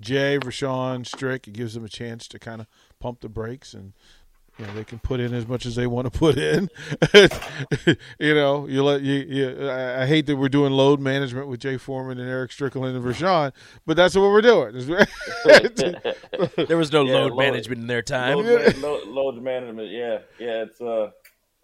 Jay, 0.00 0.38
Rashawn, 0.38 1.06
Strick, 1.06 1.48
it 1.48 1.54
gives 1.54 1.74
them 1.74 1.84
a 1.84 1.88
chance 1.88 2.28
to 2.28 2.38
kind 2.38 2.60
of 2.60 2.66
pump 3.00 3.20
the 3.20 3.28
brakes 3.28 3.74
and 3.74 3.92
you 4.58 4.66
know 4.66 4.74
they 4.74 4.84
can 4.84 4.98
put 4.98 5.20
in 5.20 5.32
as 5.32 5.46
much 5.46 5.66
as 5.66 5.76
they 5.76 5.86
want 5.86 6.12
to 6.12 6.18
put 6.18 6.36
in. 6.36 6.68
you 8.18 8.34
know, 8.34 8.66
you 8.66 8.82
let 8.82 9.02
you, 9.02 9.14
you. 9.14 9.70
I 9.70 10.04
hate 10.06 10.26
that 10.26 10.36
we're 10.36 10.48
doing 10.48 10.72
load 10.72 11.00
management 11.00 11.46
with 11.46 11.60
Jay 11.60 11.76
Foreman 11.76 12.18
and 12.18 12.28
Eric 12.28 12.50
Strickland 12.50 12.96
and 12.96 13.04
Rashawn, 13.04 13.52
but 13.86 13.96
that's 13.96 14.16
what 14.16 14.24
we're 14.24 14.42
doing. 14.42 14.72
there 16.66 16.76
was 16.76 16.92
no 16.92 17.04
yeah, 17.04 17.14
load, 17.14 17.32
load, 17.32 17.38
management 17.38 17.80
in 17.82 17.86
their 17.86 18.02
time. 18.02 18.38
Load, 18.38 18.76
load, 18.78 19.06
load, 19.06 19.42
management, 19.42 19.90
yeah, 19.90 20.18
yeah, 20.40 20.64
it's 20.64 20.80
uh, 20.80 21.10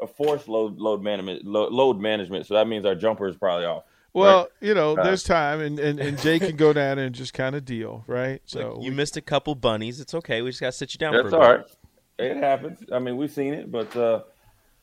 a 0.04 0.06
forced 0.06 0.48
load 0.48 0.78
load 0.78 1.02
management 1.02 1.44
load, 1.44 1.72
load 1.72 2.00
management. 2.00 2.46
So 2.46 2.54
that 2.54 2.68
means 2.68 2.86
our 2.86 2.94
jumper 2.94 3.26
is 3.26 3.36
probably 3.36 3.66
off. 3.66 3.84
Well, 4.12 4.42
right. 4.42 4.48
you 4.60 4.74
know, 4.74 4.94
there's 4.94 5.24
time, 5.24 5.60
and, 5.60 5.76
and, 5.80 5.98
and 5.98 6.16
Jay 6.20 6.38
can 6.38 6.54
go 6.54 6.72
down 6.72 7.00
and 7.00 7.12
just 7.12 7.34
kind 7.34 7.56
of 7.56 7.64
deal, 7.64 8.04
right? 8.06 8.40
So 8.44 8.78
you 8.80 8.90
we, 8.90 8.96
missed 8.96 9.16
a 9.16 9.20
couple 9.20 9.56
bunnies. 9.56 9.98
It's 9.98 10.14
okay. 10.14 10.40
We 10.40 10.50
just 10.50 10.60
got 10.60 10.66
to 10.66 10.72
sit 10.72 10.94
you 10.94 10.98
down. 10.98 11.14
That's 11.14 11.32
all 11.32 11.40
right. 11.40 11.64
It 12.16 12.36
happens. 12.36 12.78
I 12.92 13.00
mean, 13.00 13.16
we've 13.16 13.30
seen 13.30 13.54
it, 13.54 13.72
but 13.72 13.94
uh, 13.96 14.22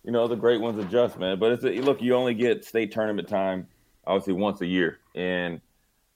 you 0.03 0.11
know, 0.11 0.27
the 0.27 0.35
great 0.35 0.59
ones 0.59 0.77
adjust, 0.83 1.17
man. 1.17 1.39
But 1.39 1.53
it's 1.53 1.63
a, 1.63 1.69
look, 1.79 2.01
you 2.01 2.13
only 2.13 2.33
get 2.33 2.65
state 2.65 2.91
tournament 2.91 3.29
time, 3.29 3.67
obviously 4.05 4.33
once 4.33 4.59
a 4.59 4.67
year, 4.67 4.99
and 5.15 5.61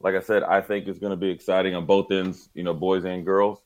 like 0.01 0.15
I 0.15 0.19
said, 0.19 0.43
I 0.43 0.59
think 0.59 0.88
it's 0.88 1.00
going 1.00 1.12
to 1.12 1.17
be 1.17 1.29
exciting 1.29 1.74
on 1.74 1.85
both 1.85 2.12
ends. 2.12 2.50
You 2.53 2.63
know, 2.63 2.74
boys 2.74 3.05
and 3.05 3.25
girls. 3.25 3.59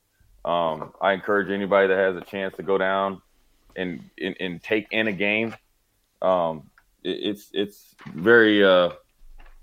Um, 0.45 0.93
I 1.01 1.13
encourage 1.13 1.49
anybody 1.49 1.87
that 1.87 1.97
has 1.97 2.15
a 2.15 2.21
chance 2.21 2.55
to 2.57 2.63
go 2.63 2.77
down 2.77 3.21
and 3.75 4.09
and, 4.19 4.35
and 4.39 4.63
take 4.63 4.87
in 4.91 5.07
a 5.07 5.11
game. 5.11 5.55
Um, 6.21 6.69
it, 7.03 7.17
it's 7.21 7.49
it's 7.53 7.95
very. 8.13 8.63
Uh, 8.63 8.91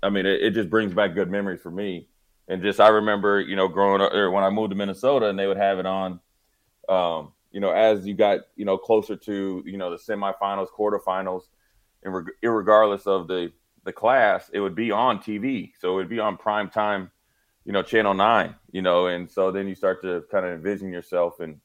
I 0.01 0.09
mean, 0.09 0.25
it, 0.25 0.41
it, 0.41 0.51
just 0.51 0.69
brings 0.69 0.93
back 0.93 1.15
good 1.15 1.29
memories 1.29 1.61
for 1.61 1.71
me. 1.71 2.07
And 2.47 2.61
just 2.61 2.79
I 2.79 2.89
remember, 2.89 3.41
you 3.41 3.55
know, 3.55 3.67
growing 3.67 4.01
up 4.01 4.13
or 4.13 4.29
when 4.31 4.43
I 4.43 4.49
moved 4.49 4.69
to 4.69 4.75
Minnesota, 4.75 5.27
and 5.27 5.37
they 5.37 5.47
would 5.47 5.57
have 5.57 5.79
it 5.79 5.85
on. 5.85 6.19
Um, 6.87 7.33
you 7.51 7.59
know, 7.59 7.71
as 7.71 8.05
you 8.05 8.13
got 8.13 8.41
you 8.55 8.65
know 8.65 8.77
closer 8.77 9.15
to 9.15 9.63
you 9.65 9.77
know 9.77 9.89
the 9.89 9.97
semifinals, 9.97 10.67
quarterfinals, 10.69 11.43
and 12.03 12.13
reg- 12.13 12.35
regardless 12.43 13.07
of 13.07 13.27
the 13.27 13.51
the 13.83 13.93
class, 13.93 14.49
it 14.53 14.59
would 14.59 14.75
be 14.75 14.91
on 14.91 15.19
TV. 15.19 15.71
So 15.79 15.93
it 15.93 15.95
would 15.95 16.09
be 16.09 16.19
on 16.19 16.37
prime 16.37 16.69
time, 16.69 17.09
you 17.65 17.71
know, 17.71 17.83
Channel 17.83 18.13
Nine. 18.13 18.55
You 18.71 18.81
know, 18.81 19.07
and 19.07 19.29
so 19.29 19.51
then 19.51 19.67
you 19.67 19.75
start 19.75 20.01
to 20.03 20.23
kind 20.31 20.45
of 20.45 20.53
envision 20.53 20.91
yourself 20.91 21.39
and 21.39 21.59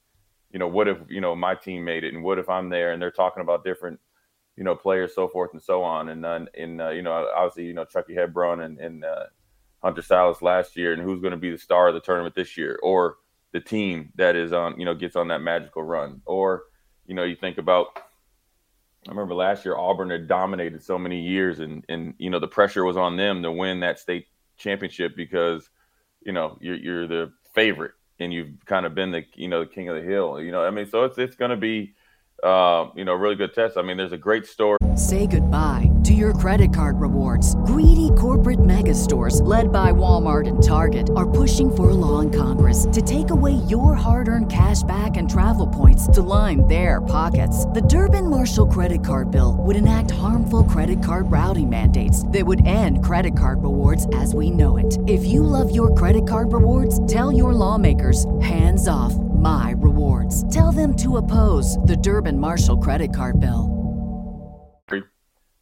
you 0.52 0.58
know, 0.58 0.68
what 0.68 0.86
if 0.86 0.98
you 1.08 1.20
know 1.20 1.34
my 1.34 1.54
team 1.54 1.84
made 1.84 2.04
it, 2.04 2.14
and 2.14 2.22
what 2.22 2.38
if 2.38 2.48
I'm 2.48 2.68
there, 2.68 2.92
and 2.92 3.00
they're 3.00 3.10
talking 3.10 3.40
about 3.40 3.64
different, 3.64 3.98
you 4.56 4.64
know, 4.64 4.76
players, 4.76 5.14
so 5.14 5.26
forth 5.26 5.50
and 5.52 5.62
so 5.62 5.82
on, 5.82 6.10
and 6.10 6.22
then, 6.22 6.48
and 6.56 6.80
uh, 6.80 6.90
you 6.90 7.02
know, 7.02 7.26
obviously, 7.34 7.64
you 7.64 7.72
know, 7.72 7.84
Chucky 7.86 8.14
Hepburn 8.14 8.60
and, 8.60 8.78
and 8.78 9.04
uh, 9.04 9.24
Hunter 9.82 10.02
Sallis 10.02 10.42
last 10.42 10.76
year, 10.76 10.92
and 10.92 11.02
who's 11.02 11.20
going 11.20 11.32
to 11.32 11.38
be 11.38 11.50
the 11.50 11.58
star 11.58 11.88
of 11.88 11.94
the 11.94 12.00
tournament 12.00 12.34
this 12.34 12.56
year, 12.58 12.78
or 12.82 13.16
the 13.52 13.60
team 13.60 14.12
that 14.16 14.36
is 14.36 14.52
on, 14.52 14.78
you 14.78 14.84
know, 14.84 14.94
gets 14.94 15.16
on 15.16 15.28
that 15.28 15.40
magical 15.40 15.82
run, 15.82 16.20
or 16.26 16.64
you 17.06 17.14
know, 17.14 17.24
you 17.24 17.36
think 17.36 17.58
about. 17.58 17.98
I 19.04 19.10
remember 19.10 19.34
last 19.34 19.64
year 19.64 19.76
Auburn 19.76 20.10
had 20.10 20.28
dominated 20.28 20.84
so 20.84 20.96
many 20.98 21.22
years, 21.22 21.60
and 21.60 21.84
and 21.88 22.14
you 22.18 22.30
know 22.30 22.38
the 22.38 22.46
pressure 22.46 22.84
was 22.84 22.96
on 22.96 23.16
them 23.16 23.42
to 23.42 23.50
win 23.50 23.80
that 23.80 23.98
state 23.98 24.26
championship 24.58 25.16
because 25.16 25.68
you 26.20 26.32
know 26.32 26.58
you're, 26.60 26.76
you're 26.76 27.08
the 27.08 27.32
favorite 27.52 27.92
and 28.22 28.32
you've 28.32 28.64
kind 28.66 28.86
of 28.86 28.94
been 28.94 29.10
the 29.10 29.24
you 29.34 29.48
know 29.48 29.60
the 29.60 29.70
king 29.70 29.88
of 29.88 29.96
the 29.96 30.02
hill. 30.02 30.40
You 30.40 30.52
know, 30.52 30.64
I 30.64 30.70
mean, 30.70 30.86
so 30.86 31.04
it's 31.04 31.18
it's 31.18 31.36
going 31.36 31.50
to 31.50 31.56
be 31.56 31.94
uh, 32.42 32.90
you 32.94 33.04
know, 33.04 33.14
really 33.14 33.36
good 33.36 33.54
test. 33.54 33.76
I 33.76 33.82
mean, 33.82 33.96
there's 33.96 34.12
a 34.12 34.18
great 34.18 34.46
story. 34.46 34.78
Say 34.96 35.26
goodbye 35.26 35.90
to 36.04 36.12
your 36.12 36.34
credit 36.34 36.74
card 36.74 37.00
rewards. 37.00 37.54
Greedy 37.64 38.10
corporate 38.18 38.64
mega 38.64 38.94
stores, 38.94 39.40
led 39.40 39.72
by 39.72 39.92
Walmart 39.92 40.46
and 40.46 40.62
Target, 40.62 41.08
are 41.16 41.28
pushing 41.28 41.74
for 41.74 41.90
a 41.90 41.94
law 41.94 42.20
in 42.20 42.30
Congress 42.30 42.86
to 42.92 43.00
take 43.00 43.30
away 43.30 43.52
your 43.68 43.94
hard 43.94 44.28
earned 44.28 44.50
cash 44.50 44.82
back 44.82 45.16
and 45.16 45.30
travel 45.30 45.66
points 45.66 46.06
to 46.08 46.20
line 46.20 46.66
their 46.66 47.00
pockets. 47.00 47.64
The 47.66 47.82
Durbin 47.82 48.28
Marshall 48.28 48.66
credit 48.66 49.04
card 49.04 49.30
bill 49.30 49.56
would 49.60 49.76
enact 49.76 50.10
harmful 50.10 50.64
credit 50.64 51.02
card 51.02 51.30
routing 51.30 51.70
mandates 51.70 52.26
that 52.28 52.44
would 52.44 52.66
end 52.66 53.04
credit 53.04 53.38
card 53.38 53.62
rewards 53.62 54.06
as 54.14 54.34
we 54.34 54.50
know 54.50 54.76
it. 54.76 54.98
If 55.06 55.24
you 55.24 55.42
love 55.42 55.74
your 55.74 55.94
credit 55.94 56.28
card 56.28 56.52
rewards, 56.52 57.04
tell 57.10 57.32
your 57.32 57.54
lawmakers 57.54 58.26
hands 58.40 58.88
off 58.88 59.14
my 59.42 59.74
rewards. 59.76 60.48
Tell 60.54 60.72
them 60.72 60.96
to 60.96 61.18
oppose 61.18 61.76
the 61.78 61.96
Durbin 61.96 62.38
Marshall 62.38 62.78
credit 62.78 63.14
card 63.14 63.40
bill. 63.40 63.78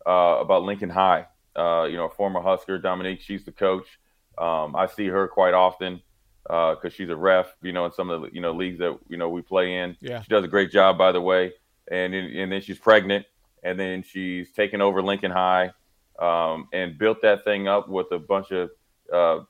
Uh, 0.06 0.38
about 0.40 0.62
Lincoln 0.62 0.90
High, 0.90 1.26
uh, 1.56 1.84
you 1.84 1.96
know, 1.96 2.06
a 2.06 2.10
former 2.10 2.40
Husker, 2.40 2.78
Dominique, 2.78 3.20
she's 3.20 3.44
the 3.44 3.52
coach. 3.52 3.86
Um, 4.38 4.74
I 4.74 4.86
see 4.86 5.06
her 5.06 5.28
quite 5.28 5.52
often 5.52 6.00
because 6.44 6.78
uh, 6.84 6.88
she's 6.88 7.10
a 7.10 7.16
ref, 7.16 7.54
you 7.62 7.72
know, 7.72 7.84
in 7.84 7.92
some 7.92 8.10
of 8.10 8.22
the 8.22 8.30
you 8.32 8.40
know 8.40 8.52
leagues 8.52 8.78
that 8.78 8.98
you 9.08 9.16
know 9.16 9.28
we 9.28 9.42
play 9.42 9.76
in. 9.76 9.96
Yeah. 10.00 10.22
She 10.22 10.28
does 10.28 10.42
a 10.42 10.48
great 10.48 10.70
job, 10.70 10.96
by 10.96 11.12
the 11.12 11.20
way. 11.20 11.52
And 11.90 12.14
and 12.14 12.50
then 12.50 12.60
she's 12.60 12.78
pregnant, 12.78 13.26
and 13.62 13.78
then 13.78 14.02
she's 14.02 14.50
taken 14.52 14.80
over 14.80 15.02
Lincoln 15.02 15.30
High 15.30 15.72
um, 16.18 16.68
and 16.72 16.96
built 16.98 17.22
that 17.22 17.44
thing 17.44 17.68
up 17.68 17.88
with 17.88 18.06
a 18.12 18.18
bunch 18.18 18.52
of 18.52 18.70
uh, 19.12 19.40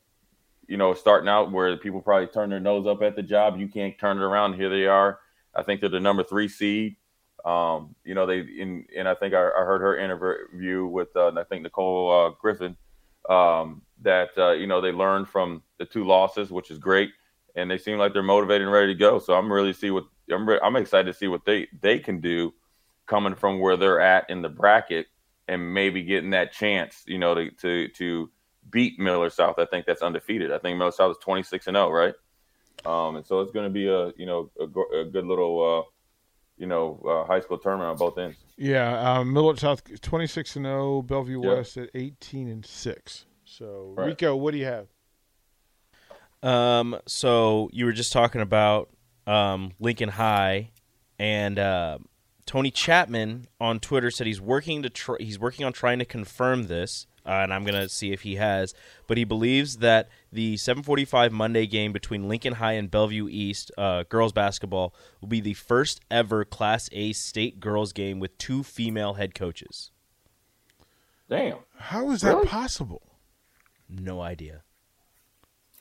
you 0.71 0.77
know, 0.77 0.95
starting 0.95 1.29
out 1.29 1.51
where 1.51 1.77
people 1.77 2.01
probably 2.01 2.29
turn 2.29 2.49
their 2.49 2.61
nose 2.61 2.87
up 2.87 3.03
at 3.03 3.17
the 3.17 3.25
job. 3.25 3.59
You 3.59 3.67
can't 3.67 3.99
turn 3.99 4.19
it 4.19 4.23
around. 4.23 4.55
Here 4.55 4.71
they 4.71 4.87
are. 4.87 5.19
I 5.53 5.65
think 5.65 5.81
they're 5.81 5.91
the 5.91 5.99
number 5.99 6.23
three 6.23 6.47
seed. 6.47 6.95
Um, 7.45 7.97
you 8.05 8.15
know, 8.15 8.25
they 8.25 8.39
in, 8.39 8.87
and 8.97 9.09
I 9.09 9.17
think 9.17 9.35
I, 9.35 9.41
I 9.41 9.65
heard 9.65 9.81
her 9.81 9.99
interview 9.99 10.87
with 10.87 11.09
uh, 11.17 11.33
I 11.37 11.43
think 11.43 11.65
Nicole 11.65 12.13
uh, 12.13 12.31
Griffin 12.41 12.77
um, 13.29 13.83
that 14.03 14.29
uh, 14.39 14.53
you 14.53 14.69
know 14.69 14.81
they 14.81 14.93
learned 14.93 15.29
from 15.29 15.65
the 15.79 15.87
two 15.87 16.05
losses, 16.05 16.53
which 16.53 16.71
is 16.71 16.79
great, 16.79 17.11
and 17.57 17.69
they 17.69 17.79
seem 17.79 17.99
like 17.99 18.13
they're 18.13 18.23
motivated 18.23 18.63
and 18.63 18.73
ready 18.73 18.95
to 18.95 18.99
go. 18.99 19.19
So 19.19 19.35
I'm 19.35 19.53
really 19.53 19.73
see 19.73 19.91
what 19.91 20.05
I'm, 20.31 20.49
re- 20.49 20.61
I'm 20.63 20.77
excited 20.77 21.13
to 21.13 21.19
see 21.19 21.27
what 21.27 21.45
they 21.45 21.67
they 21.81 21.99
can 21.99 22.21
do 22.21 22.55
coming 23.09 23.35
from 23.35 23.59
where 23.59 23.77
they're 23.77 24.01
at 24.01 24.31
in 24.31 24.41
the 24.41 24.49
bracket 24.49 25.07
and 25.49 25.75
maybe 25.75 26.05
getting 26.05 26.31
that 26.31 26.53
chance, 26.53 27.03
you 27.07 27.19
know, 27.19 27.35
to 27.35 27.51
to 27.51 27.89
to 27.89 28.31
beat 28.71 28.99
Millard 28.99 29.33
South. 29.33 29.59
I 29.59 29.65
think 29.67 29.87
that's 29.87 30.03
undefeated. 30.03 30.53
I 30.53 30.59
think 30.59 30.79
Millard 30.79 30.95
South 30.95 31.13
is 31.13 31.17
26 31.19 31.67
and 31.67 31.77
0, 31.77 31.91
right? 31.91 32.15
Um, 32.85 33.17
and 33.17 33.27
so 33.27 33.41
it's 33.41 33.53
going 33.53 33.67
to 33.67 33.71
be 33.71 33.89
a 33.89 34.13
you 34.17 34.27
know 34.27 34.51
a, 34.59 34.65
a 34.65 35.05
good 35.05 35.27
little 35.27 35.85
uh, 35.85 35.91
you 36.57 36.67
know 36.67 37.01
uh, 37.07 37.27
high 37.27 37.41
school 37.41 37.59
tournament 37.59 37.91
on 37.91 37.97
both 37.97 38.19
ends. 38.19 38.39
Yeah, 38.57 39.19
um, 39.19 39.33
Millard 39.33 39.59
South 39.59 39.83
26 40.01 40.57
and 40.57 40.67
0, 40.67 41.03
Bellevue 41.03 41.43
yep. 41.43 41.57
West 41.57 41.77
at 41.77 41.91
18 41.95 42.49
and 42.49 42.65
6. 42.65 43.27
So 43.45 43.95
right. 43.97 44.07
Rico, 44.07 44.37
what 44.37 44.53
do 44.53 44.59
you 44.59 44.67
have? 44.67 44.89
Um, 46.43 46.99
so 47.07 47.69
you 47.73 47.85
were 47.85 47.93
just 47.93 48.13
talking 48.13 48.41
about 48.41 48.91
um, 49.27 49.73
Lincoln 49.79 50.09
High, 50.09 50.71
and 51.19 51.59
uh, 51.59 51.99
Tony 52.47 52.71
Chapman 52.71 53.47
on 53.61 53.79
Twitter 53.79 54.11
said 54.11 54.27
he's 54.27 54.41
working 54.41 54.83
to 54.83 54.91
tr- 54.91 55.21
he's 55.21 55.39
working 55.39 55.67
on 55.67 55.73
trying 55.73 55.99
to 55.99 56.05
confirm 56.05 56.67
this 56.67 57.07
uh, 57.27 57.31
and 57.31 57.53
I'm 57.53 57.65
gonna 57.65 57.89
see 57.89 58.13
if 58.13 58.23
he 58.23 58.37
has. 58.37 58.75
But 59.07 59.19
he 59.19 59.25
believes 59.25 59.79
that 59.79 60.09
the 60.33 60.55
7:45 60.57 61.33
Monday 61.33 61.67
game 61.67 61.93
between 61.93 62.29
Lincoln 62.29 62.55
High 62.55 62.73
and 62.73 62.91
Bellevue 62.91 63.29
East 63.29 63.71
uh, 63.77 64.05
girls 64.09 64.33
basketball 64.33 64.95
will 65.21 65.29
be 65.29 65.41
the 65.41 65.55
first 65.55 66.01
ever 66.11 66.45
Class 66.45 66.89
A 66.93 67.13
state 67.13 67.61
girls 67.61 67.93
game 67.93 68.21
with 68.21 68.37
two 68.39 68.63
female 68.63 69.15
head 69.15 69.35
coaches. 69.35 69.91
Damn! 71.29 71.59
How 71.77 72.11
is 72.11 72.23
that 72.23 72.35
really? 72.35 72.47
possible? 72.47 73.03
No 73.89 74.21
idea. 74.21 74.63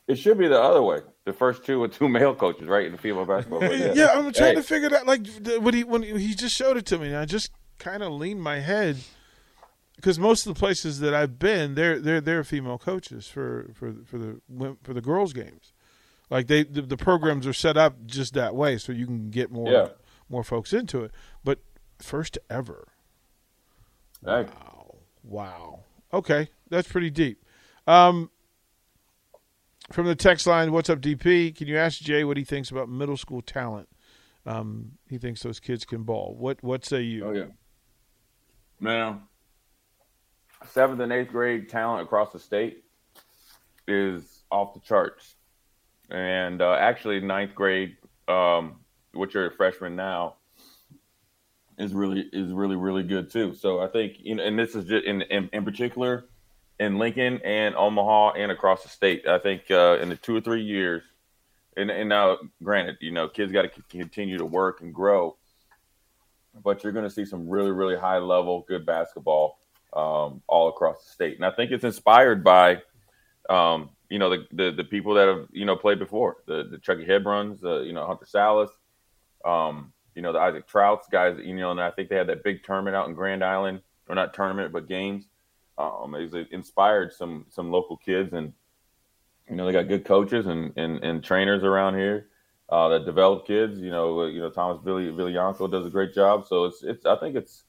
It 0.06 0.18
should 0.18 0.38
be 0.38 0.48
the 0.48 0.60
other 0.60 0.82
way. 0.82 0.98
The 1.24 1.32
first 1.32 1.64
two 1.64 1.78
with 1.80 1.94
two 1.94 2.08
male 2.08 2.34
coaches, 2.34 2.66
right, 2.66 2.86
in 2.86 2.92
the 2.92 2.98
female 2.98 3.24
basketball. 3.24 3.62
yeah. 3.62 3.92
yeah, 3.94 4.06
I'm 4.12 4.32
trying 4.32 4.50
hey. 4.50 4.54
to 4.56 4.62
figure 4.62 4.90
that. 4.90 5.06
Like 5.06 5.26
when 5.60 5.74
he 5.74 5.84
when 5.84 6.02
he 6.02 6.34
just 6.34 6.54
showed 6.54 6.76
it 6.76 6.86
to 6.86 6.98
me, 6.98 7.14
I 7.14 7.24
just 7.24 7.52
kind 7.78 8.02
of 8.02 8.12
leaned 8.12 8.42
my 8.42 8.58
head 8.58 8.98
because 10.00 10.18
most 10.18 10.46
of 10.46 10.54
the 10.54 10.58
places 10.58 11.00
that 11.00 11.12
I've 11.12 11.38
been, 11.38 11.74
they're 11.74 12.00
they're 12.00 12.22
they're 12.22 12.42
female 12.42 12.78
coaches 12.78 13.26
for 13.26 13.70
for 13.74 13.92
for 14.06 14.16
the 14.16 14.40
for 14.82 14.94
the 14.94 15.02
girls 15.02 15.34
games. 15.34 15.74
Like 16.30 16.46
they 16.46 16.64
the, 16.64 16.80
the 16.80 16.96
programs 16.96 17.46
are 17.46 17.52
set 17.52 17.76
up 17.76 18.06
just 18.06 18.32
that 18.32 18.54
way, 18.54 18.78
so 18.78 18.92
you 18.92 19.04
can 19.04 19.28
get 19.30 19.50
more 19.50 19.70
yeah. 19.70 19.88
more 20.30 20.42
folks 20.42 20.72
into 20.72 21.04
it. 21.04 21.12
But 21.44 21.58
first 21.98 22.38
ever. 22.48 22.88
Wow! 24.22 24.96
Wow. 25.22 25.80
Okay, 26.14 26.48
that's 26.70 26.88
pretty 26.88 27.10
deep. 27.10 27.44
Um, 27.86 28.30
from 29.92 30.06
the 30.06 30.14
text 30.14 30.46
line, 30.46 30.72
what's 30.72 30.88
up, 30.88 31.00
DP? 31.00 31.54
Can 31.54 31.68
you 31.68 31.76
ask 31.76 32.00
Jay 32.00 32.24
what 32.24 32.38
he 32.38 32.44
thinks 32.44 32.70
about 32.70 32.88
middle 32.88 33.16
school 33.18 33.42
talent? 33.42 33.88
Um, 34.46 34.92
he 35.10 35.18
thinks 35.18 35.42
those 35.42 35.60
kids 35.60 35.84
can 35.84 36.04
ball. 36.04 36.34
What 36.38 36.62
what 36.64 36.86
say 36.86 37.02
you? 37.02 37.26
Oh 37.26 37.32
yeah, 37.32 37.46
man 38.78 39.22
seventh 40.66 41.00
and 41.00 41.12
eighth 41.12 41.30
grade 41.30 41.68
talent 41.68 42.02
across 42.02 42.32
the 42.32 42.38
state 42.38 42.84
is 43.88 44.42
off 44.50 44.74
the 44.74 44.80
charts. 44.80 45.34
And 46.10 46.60
uh, 46.60 46.74
actually, 46.74 47.20
ninth 47.20 47.54
grade, 47.54 47.96
um, 48.28 48.80
which 49.12 49.36
are 49.36 49.50
freshmen 49.52 49.96
now, 49.96 50.36
is 51.78 51.94
really 51.94 52.28
is 52.32 52.52
really 52.52 52.76
really 52.76 53.02
good 53.02 53.30
too. 53.30 53.54
So 53.54 53.80
I 53.80 53.86
think 53.86 54.16
you 54.18 54.34
know, 54.34 54.44
and 54.44 54.58
this 54.58 54.74
is 54.74 54.84
just 54.86 55.06
in 55.06 55.22
in, 55.22 55.48
in 55.52 55.64
particular 55.64 56.26
in 56.78 56.98
Lincoln 56.98 57.40
and 57.44 57.74
Omaha 57.76 58.32
and 58.32 58.50
across 58.50 58.82
the 58.82 58.88
state. 58.88 59.26
I 59.26 59.38
think 59.38 59.70
uh, 59.70 59.98
in 60.00 60.08
the 60.08 60.16
two 60.16 60.34
or 60.34 60.40
three 60.40 60.62
years, 60.62 61.02
and, 61.76 61.90
and 61.90 62.08
now 62.08 62.38
granted, 62.62 62.96
you 63.00 63.12
know, 63.12 63.28
kids 63.28 63.52
got 63.52 63.62
to 63.62 63.82
continue 63.88 64.38
to 64.38 64.46
work 64.46 64.80
and 64.80 64.92
grow. 64.92 65.36
but 66.62 66.82
you're 66.82 66.92
going 66.92 67.04
to 67.04 67.10
see 67.10 67.24
some 67.24 67.48
really, 67.48 67.70
really 67.70 67.96
high 67.96 68.18
level, 68.18 68.64
good 68.66 68.84
basketball 68.86 69.59
um, 69.92 70.42
all 70.46 70.68
across 70.68 71.04
the 71.04 71.10
state. 71.10 71.36
And 71.36 71.44
I 71.44 71.50
think 71.50 71.70
it's 71.70 71.84
inspired 71.84 72.44
by, 72.44 72.82
um, 73.48 73.90
you 74.08 74.18
know, 74.18 74.30
the, 74.30 74.46
the, 74.52 74.70
the 74.72 74.84
people 74.84 75.14
that 75.14 75.28
have 75.28 75.46
you 75.52 75.64
know 75.64 75.76
played 75.76 75.98
before, 75.98 76.38
the 76.46 76.68
the 76.70 76.78
Chucky 76.78 77.04
Hepburns, 77.04 77.64
uh, 77.64 77.80
you 77.80 77.92
know, 77.92 78.06
Hunter 78.06 78.26
Sallis, 78.26 78.70
um, 79.44 79.92
you 80.14 80.22
know, 80.22 80.32
the 80.32 80.40
Isaac 80.40 80.66
Traudts 80.66 81.08
guys. 81.10 81.38
You 81.42 81.54
know, 81.56 81.70
and 81.70 81.80
I 81.80 81.90
think 81.90 82.08
they 82.08 82.16
had 82.16 82.28
that 82.28 82.44
big 82.44 82.64
tournament 82.64 82.96
out 82.96 83.08
in 83.08 83.14
Grand 83.14 83.44
Island, 83.44 83.80
or 84.08 84.14
not 84.14 84.34
tournament, 84.34 84.72
but 84.72 84.88
games. 84.88 85.26
Um, 85.78 86.14
it 86.14 86.48
inspired 86.50 87.12
some 87.12 87.46
some 87.48 87.70
local 87.70 87.96
kids, 87.96 88.32
and 88.32 88.52
you 89.48 89.56
know, 89.56 89.66
they 89.66 89.72
got 89.72 89.88
good 89.88 90.04
coaches 90.04 90.46
and 90.46 90.72
and, 90.76 91.02
and 91.02 91.24
trainers 91.24 91.64
around 91.64 91.96
here. 91.96 92.26
Uh, 92.68 92.88
that 92.90 93.04
develop 93.04 93.48
kids, 93.48 93.80
you 93.80 93.90
know, 93.90 94.26
you 94.26 94.40
know 94.40 94.48
Thomas 94.50 94.80
Billy 94.84 95.06
Villianco 95.06 95.68
does 95.68 95.86
a 95.86 95.90
great 95.90 96.14
job. 96.14 96.46
So 96.46 96.66
it's 96.66 96.84
it's 96.84 97.04
I 97.04 97.16
think 97.16 97.34
it's 97.34 97.64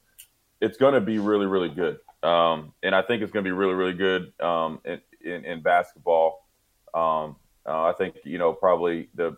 it's 0.60 0.76
going 0.76 0.94
to 0.94 1.00
be 1.00 1.18
really 1.18 1.46
really 1.46 1.70
good. 1.70 1.98
Um, 2.22 2.72
and 2.82 2.94
I 2.94 3.02
think 3.02 3.22
it's 3.22 3.32
going 3.32 3.44
to 3.44 3.48
be 3.48 3.52
really, 3.52 3.74
really 3.74 3.94
good 3.94 4.32
um, 4.40 4.80
in, 4.84 5.00
in, 5.24 5.44
in, 5.44 5.62
basketball. 5.62 6.46
Um, 6.94 7.36
uh, 7.66 7.84
I 7.84 7.92
think 7.98 8.16
you 8.24 8.38
know 8.38 8.52
probably 8.52 9.08
the 9.14 9.36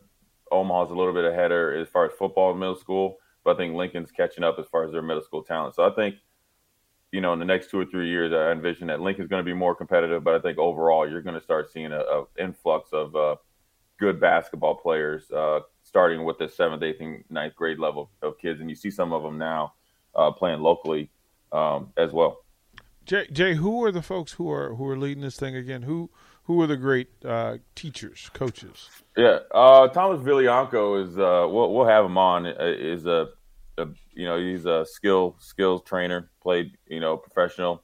Omaha's 0.51 0.91
a 0.91 0.95
little 0.95 1.15
bit 1.15 1.25
ahead 1.25 1.51
as 1.51 1.89
far 1.89 2.05
as 2.05 2.13
football 2.13 2.53
in 2.53 2.59
middle 2.59 2.77
school, 2.77 3.17
but 3.43 3.55
I 3.55 3.59
think 3.59 3.75
Lincoln's 3.75 4.11
catching 4.11 4.45
up 4.45 4.59
as 4.59 4.67
far 4.67 4.85
as 4.85 4.93
their 4.93 5.03
middle 5.03 5.23
school 5.23 5.43
talent. 5.43 5.75
So 5.75 5.85
I 5.85 5.95
think 5.95 6.17
you 7.11 7.23
know 7.23 7.33
in 7.33 7.39
the 7.39 7.45
next 7.47 7.71
two 7.71 7.79
or 7.79 7.87
three 7.87 8.09
years, 8.09 8.33
I 8.33 8.53
envision 8.53 8.89
that 8.89 9.01
Lincoln's 9.01 9.29
going 9.29 9.41
to 9.41 9.45
be 9.45 9.55
more 9.55 9.75
competitive. 9.75 10.23
But 10.23 10.35
I 10.35 10.41
think 10.41 10.59
overall, 10.59 11.09
you're 11.09 11.23
going 11.23 11.39
to 11.39 11.43
start 11.43 11.73
seeing 11.73 11.93
a, 11.93 12.01
a 12.01 12.25
influx 12.39 12.93
of 12.93 13.17
uh, 13.17 13.37
good 13.99 14.21
basketball 14.21 14.75
players, 14.75 15.31
uh, 15.31 15.61
starting 15.83 16.25
with 16.25 16.39
the 16.39 16.49
seventh, 16.49 16.83
eighth, 16.83 17.01
and 17.01 17.25
ninth 17.31 17.55
grade 17.55 17.79
level 17.79 18.11
of 18.21 18.39
kids, 18.39 18.61
and 18.61 18.69
you 18.69 18.77
see 18.77 18.91
some 18.91 19.15
of 19.15 19.23
them 19.23 19.39
now 19.39 19.73
uh, 20.15 20.31
playing 20.31 20.61
locally 20.61 21.11
um, 21.53 21.93
as 21.97 22.13
well. 22.13 22.44
Jay, 23.05 23.27
Jay, 23.31 23.55
who 23.55 23.85
are 23.85 23.93
the 23.93 24.03
folks 24.03 24.33
who 24.33 24.51
are 24.51 24.75
who 24.75 24.89
are 24.89 24.97
leading 24.97 25.23
this 25.23 25.37
thing 25.37 25.55
again? 25.55 25.83
Who 25.83 26.11
who 26.45 26.61
are 26.63 26.67
the 26.67 26.77
great 26.77 27.09
uh, 27.25 27.59
teachers, 27.75 28.31
coaches? 28.33 28.89
Yeah, 29.17 29.41
uh, 29.51 29.89
Thomas 29.89 30.21
Villianco 30.21 31.03
is. 31.03 31.19
Uh, 31.19 31.47
we'll 31.51 31.73
we'll 31.75 31.87
have 31.87 32.05
him 32.05 32.17
on. 32.17 32.47
Uh, 32.47 32.55
is 32.61 33.07
a, 33.07 33.29
a, 33.79 33.87
you 34.13 34.25
know 34.25 34.39
he's 34.39 34.65
a 34.65 34.87
skill 34.87 35.37
skills 35.39 35.83
trainer. 35.85 36.31
Played 36.43 36.77
you 36.87 37.01
know 37.01 37.17
professional 37.17 37.83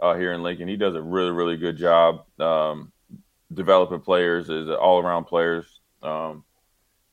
uh, 0.00 0.14
here 0.14 0.32
in 0.32 0.42
Lincoln. 0.42 0.68
He 0.68 0.76
does 0.76 0.94
a 0.94 1.02
really 1.02 1.30
really 1.30 1.56
good 1.56 1.76
job 1.76 2.24
um, 2.40 2.92
developing 3.52 4.00
players. 4.00 4.48
Is 4.48 4.70
all 4.70 5.00
around 5.02 5.24
players. 5.24 5.80
Um, 6.02 6.44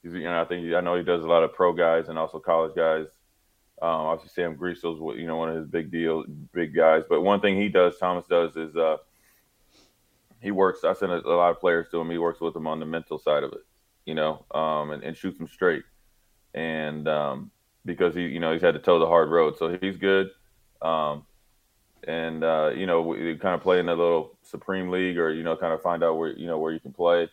he's, 0.02 0.14
you 0.14 0.24
know 0.24 0.42
I 0.42 0.46
think 0.46 0.74
I 0.74 0.80
know 0.80 0.96
he 0.96 1.04
does 1.04 1.24
a 1.24 1.28
lot 1.28 1.44
of 1.44 1.54
pro 1.54 1.74
guys 1.74 2.08
and 2.08 2.18
also 2.18 2.40
college 2.40 2.76
guys. 2.76 3.08
Um, 3.82 3.90
obviously, 3.90 4.34
Sam 4.34 4.56
Griesel's 4.56 5.00
you 5.18 5.26
know 5.26 5.38
one 5.38 5.50
of 5.50 5.56
his 5.56 5.68
big 5.68 5.92
deal, 5.92 6.26
big 6.54 6.76
guys. 6.76 7.04
But 7.08 7.22
one 7.22 7.40
thing 7.40 7.56
he 7.56 7.70
does, 7.70 7.98
Thomas 7.98 8.26
does, 8.28 8.56
is 8.58 8.76
uh, 8.76 8.98
he 10.42 10.52
works. 10.52 10.84
I 10.84 10.94
send 10.94 11.12
a, 11.12 11.26
a, 11.26 11.36
lot 11.36 11.52
of 11.52 11.60
players 11.60 11.88
to 11.92 12.00
him. 12.00 12.10
He 12.10 12.18
works 12.18 12.42
with 12.42 12.54
them 12.54 12.68
on 12.68 12.80
the 12.80 12.86
mental 12.86 13.18
side 13.18 13.44
of 13.44 13.54
it, 13.54 13.66
you 14.06 14.16
know, 14.16 14.46
um, 14.52 14.92
and, 14.92 15.04
and 15.04 15.16
shoots 15.16 15.38
them 15.38 15.48
straight. 15.48 15.84
And 16.54 17.08
um, 17.08 17.52
because 17.86 18.16
he, 18.16 18.24
you 18.24 18.40
know, 18.40 18.52
he's 18.52 18.62
had 18.62 18.74
to 18.74 18.80
toe 18.80 19.00
the 19.00 19.08
hard 19.08 19.30
road, 19.30 19.58
so 19.58 19.78
he's 19.80 19.98
good. 19.98 20.30
Um, 20.82 21.26
and 22.08 22.44
uh, 22.44 22.72
you 22.76 22.86
know, 22.86 23.02
we 23.02 23.36
kind 23.38 23.56
of 23.56 23.62
play 23.62 23.80
in 23.80 23.90
a 23.90 23.96
little 23.96 24.38
supreme 24.42 24.90
league, 24.90 25.18
or 25.18 25.32
you 25.32 25.44
know, 25.44 25.56
kind 25.56 25.74
of 25.74 25.82
find 25.82 26.04
out 26.04 26.18
where 26.18 26.32
you 26.32 26.48
know 26.48 26.58
where 26.58 26.72
you 26.72 26.80
can 26.80 26.94
play. 26.94 27.30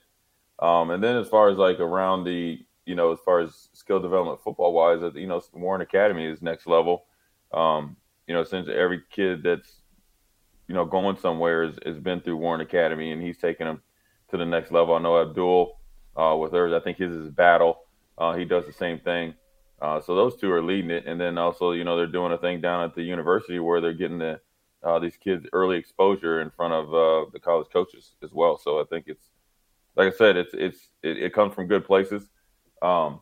Um, 0.59 0.91
and 0.91 1.03
then 1.03 1.17
as 1.17 1.29
far 1.29 1.49
as 1.49 1.59
like 1.59 1.81
around 1.81 2.25
the 2.25 2.65
you 2.87 2.95
know, 2.95 3.13
as 3.13 3.19
far 3.25 3.41
as 3.41 3.69
skill 3.75 4.01
development 4.01 4.41
football 4.41 4.73
wise, 4.73 5.03
you 5.15 5.27
know, 5.27 5.43
Warren 5.53 5.83
Academy 5.83 6.25
is 6.25 6.41
next 6.41 6.67
level. 6.67 7.05
Um, 7.53 7.97
you 8.27 8.35
know, 8.35 8.45
since 8.45 8.69
every 8.69 9.03
kid 9.11 9.43
that's, 9.43 9.83
you 10.69 10.75
know, 10.75 10.85
going 10.85 11.17
somewhere 11.17 11.71
has, 11.85 11.99
been 11.99 12.21
through 12.21 12.37
Warren 12.37 12.61
Academy 12.61 13.13
and 13.13 13.23
he's 13.23 13.39
taking 13.39 13.67
them 13.67 13.83
to 14.31 14.37
the 14.37 14.47
next 14.47 14.73
level. 14.73 14.95
I 14.95 15.01
know 15.01 15.21
Abdul 15.21 15.79
uh, 16.17 16.37
with 16.41 16.53
hers, 16.53 16.73
I 16.73 16.81
think 16.81 16.99
his 16.99 17.15
is 17.15 17.31
battle. 17.31 17.83
Uh, 18.19 18.35
he 18.35 18.45
does 18.45 18.67
the 18.67 18.73
same 18.73 18.99
thing. 18.99 19.35
Uh, 19.81 20.01
so 20.01 20.15
those 20.15 20.37
two 20.37 20.51
are 20.51 20.63
leading 20.63 20.91
it. 20.91 21.07
And 21.07 21.21
then 21.21 21.39
also, 21.39 21.73
you 21.73 21.85
know, 21.85 21.97
they're 21.97 22.07
doing 22.07 22.33
a 22.33 22.39
thing 22.39 22.61
down 22.61 22.83
at 22.83 22.95
the 22.95 23.03
university 23.03 23.59
where 23.59 23.81
they're 23.81 23.93
getting 23.93 24.19
the, 24.19 24.41
uh, 24.83 24.99
these 24.99 25.17
kids 25.17 25.47
early 25.53 25.77
exposure 25.77 26.41
in 26.41 26.51
front 26.51 26.73
of 26.73 26.95
uh, 26.95 27.31
the 27.33 27.41
college 27.41 27.69
coaches 27.73 28.13
as 28.23 28.33
well. 28.33 28.59
So 28.59 28.81
I 28.81 28.85
think 28.85 29.05
it's, 29.07 29.29
like 29.97 30.13
I 30.13 30.17
said, 30.17 30.37
it's, 30.37 30.55
it's, 30.55 30.89
it, 31.03 31.19
it 31.19 31.35
comes 31.35 31.55
from 31.55 31.67
good 31.67 31.85
places. 31.85 32.29
Um, 32.83 33.21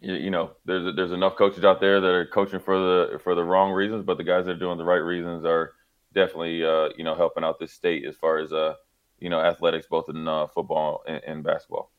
you, 0.00 0.14
you, 0.14 0.30
know, 0.30 0.52
there's 0.64 0.94
there's 0.94 1.12
enough 1.12 1.36
coaches 1.36 1.64
out 1.64 1.80
there 1.80 2.00
that 2.00 2.10
are 2.10 2.26
coaching 2.26 2.60
for 2.60 2.78
the 2.78 3.18
for 3.18 3.34
the 3.34 3.44
wrong 3.44 3.72
reasons, 3.72 4.04
but 4.04 4.16
the 4.16 4.24
guys 4.24 4.46
that 4.46 4.52
are 4.52 4.58
doing 4.58 4.78
the 4.78 4.84
right 4.84 4.96
reasons 4.96 5.44
are 5.44 5.72
definitely 6.14 6.64
uh, 6.64 6.88
you 6.96 7.04
know 7.04 7.14
helping 7.14 7.44
out 7.44 7.58
this 7.58 7.72
state 7.72 8.04
as 8.04 8.16
far 8.16 8.38
as 8.38 8.52
uh, 8.52 8.74
you 9.18 9.30
know 9.30 9.40
athletics, 9.40 9.86
both 9.88 10.08
in 10.08 10.26
uh, 10.28 10.46
football 10.46 11.02
and, 11.06 11.22
and 11.26 11.44
basketball. 11.44 11.90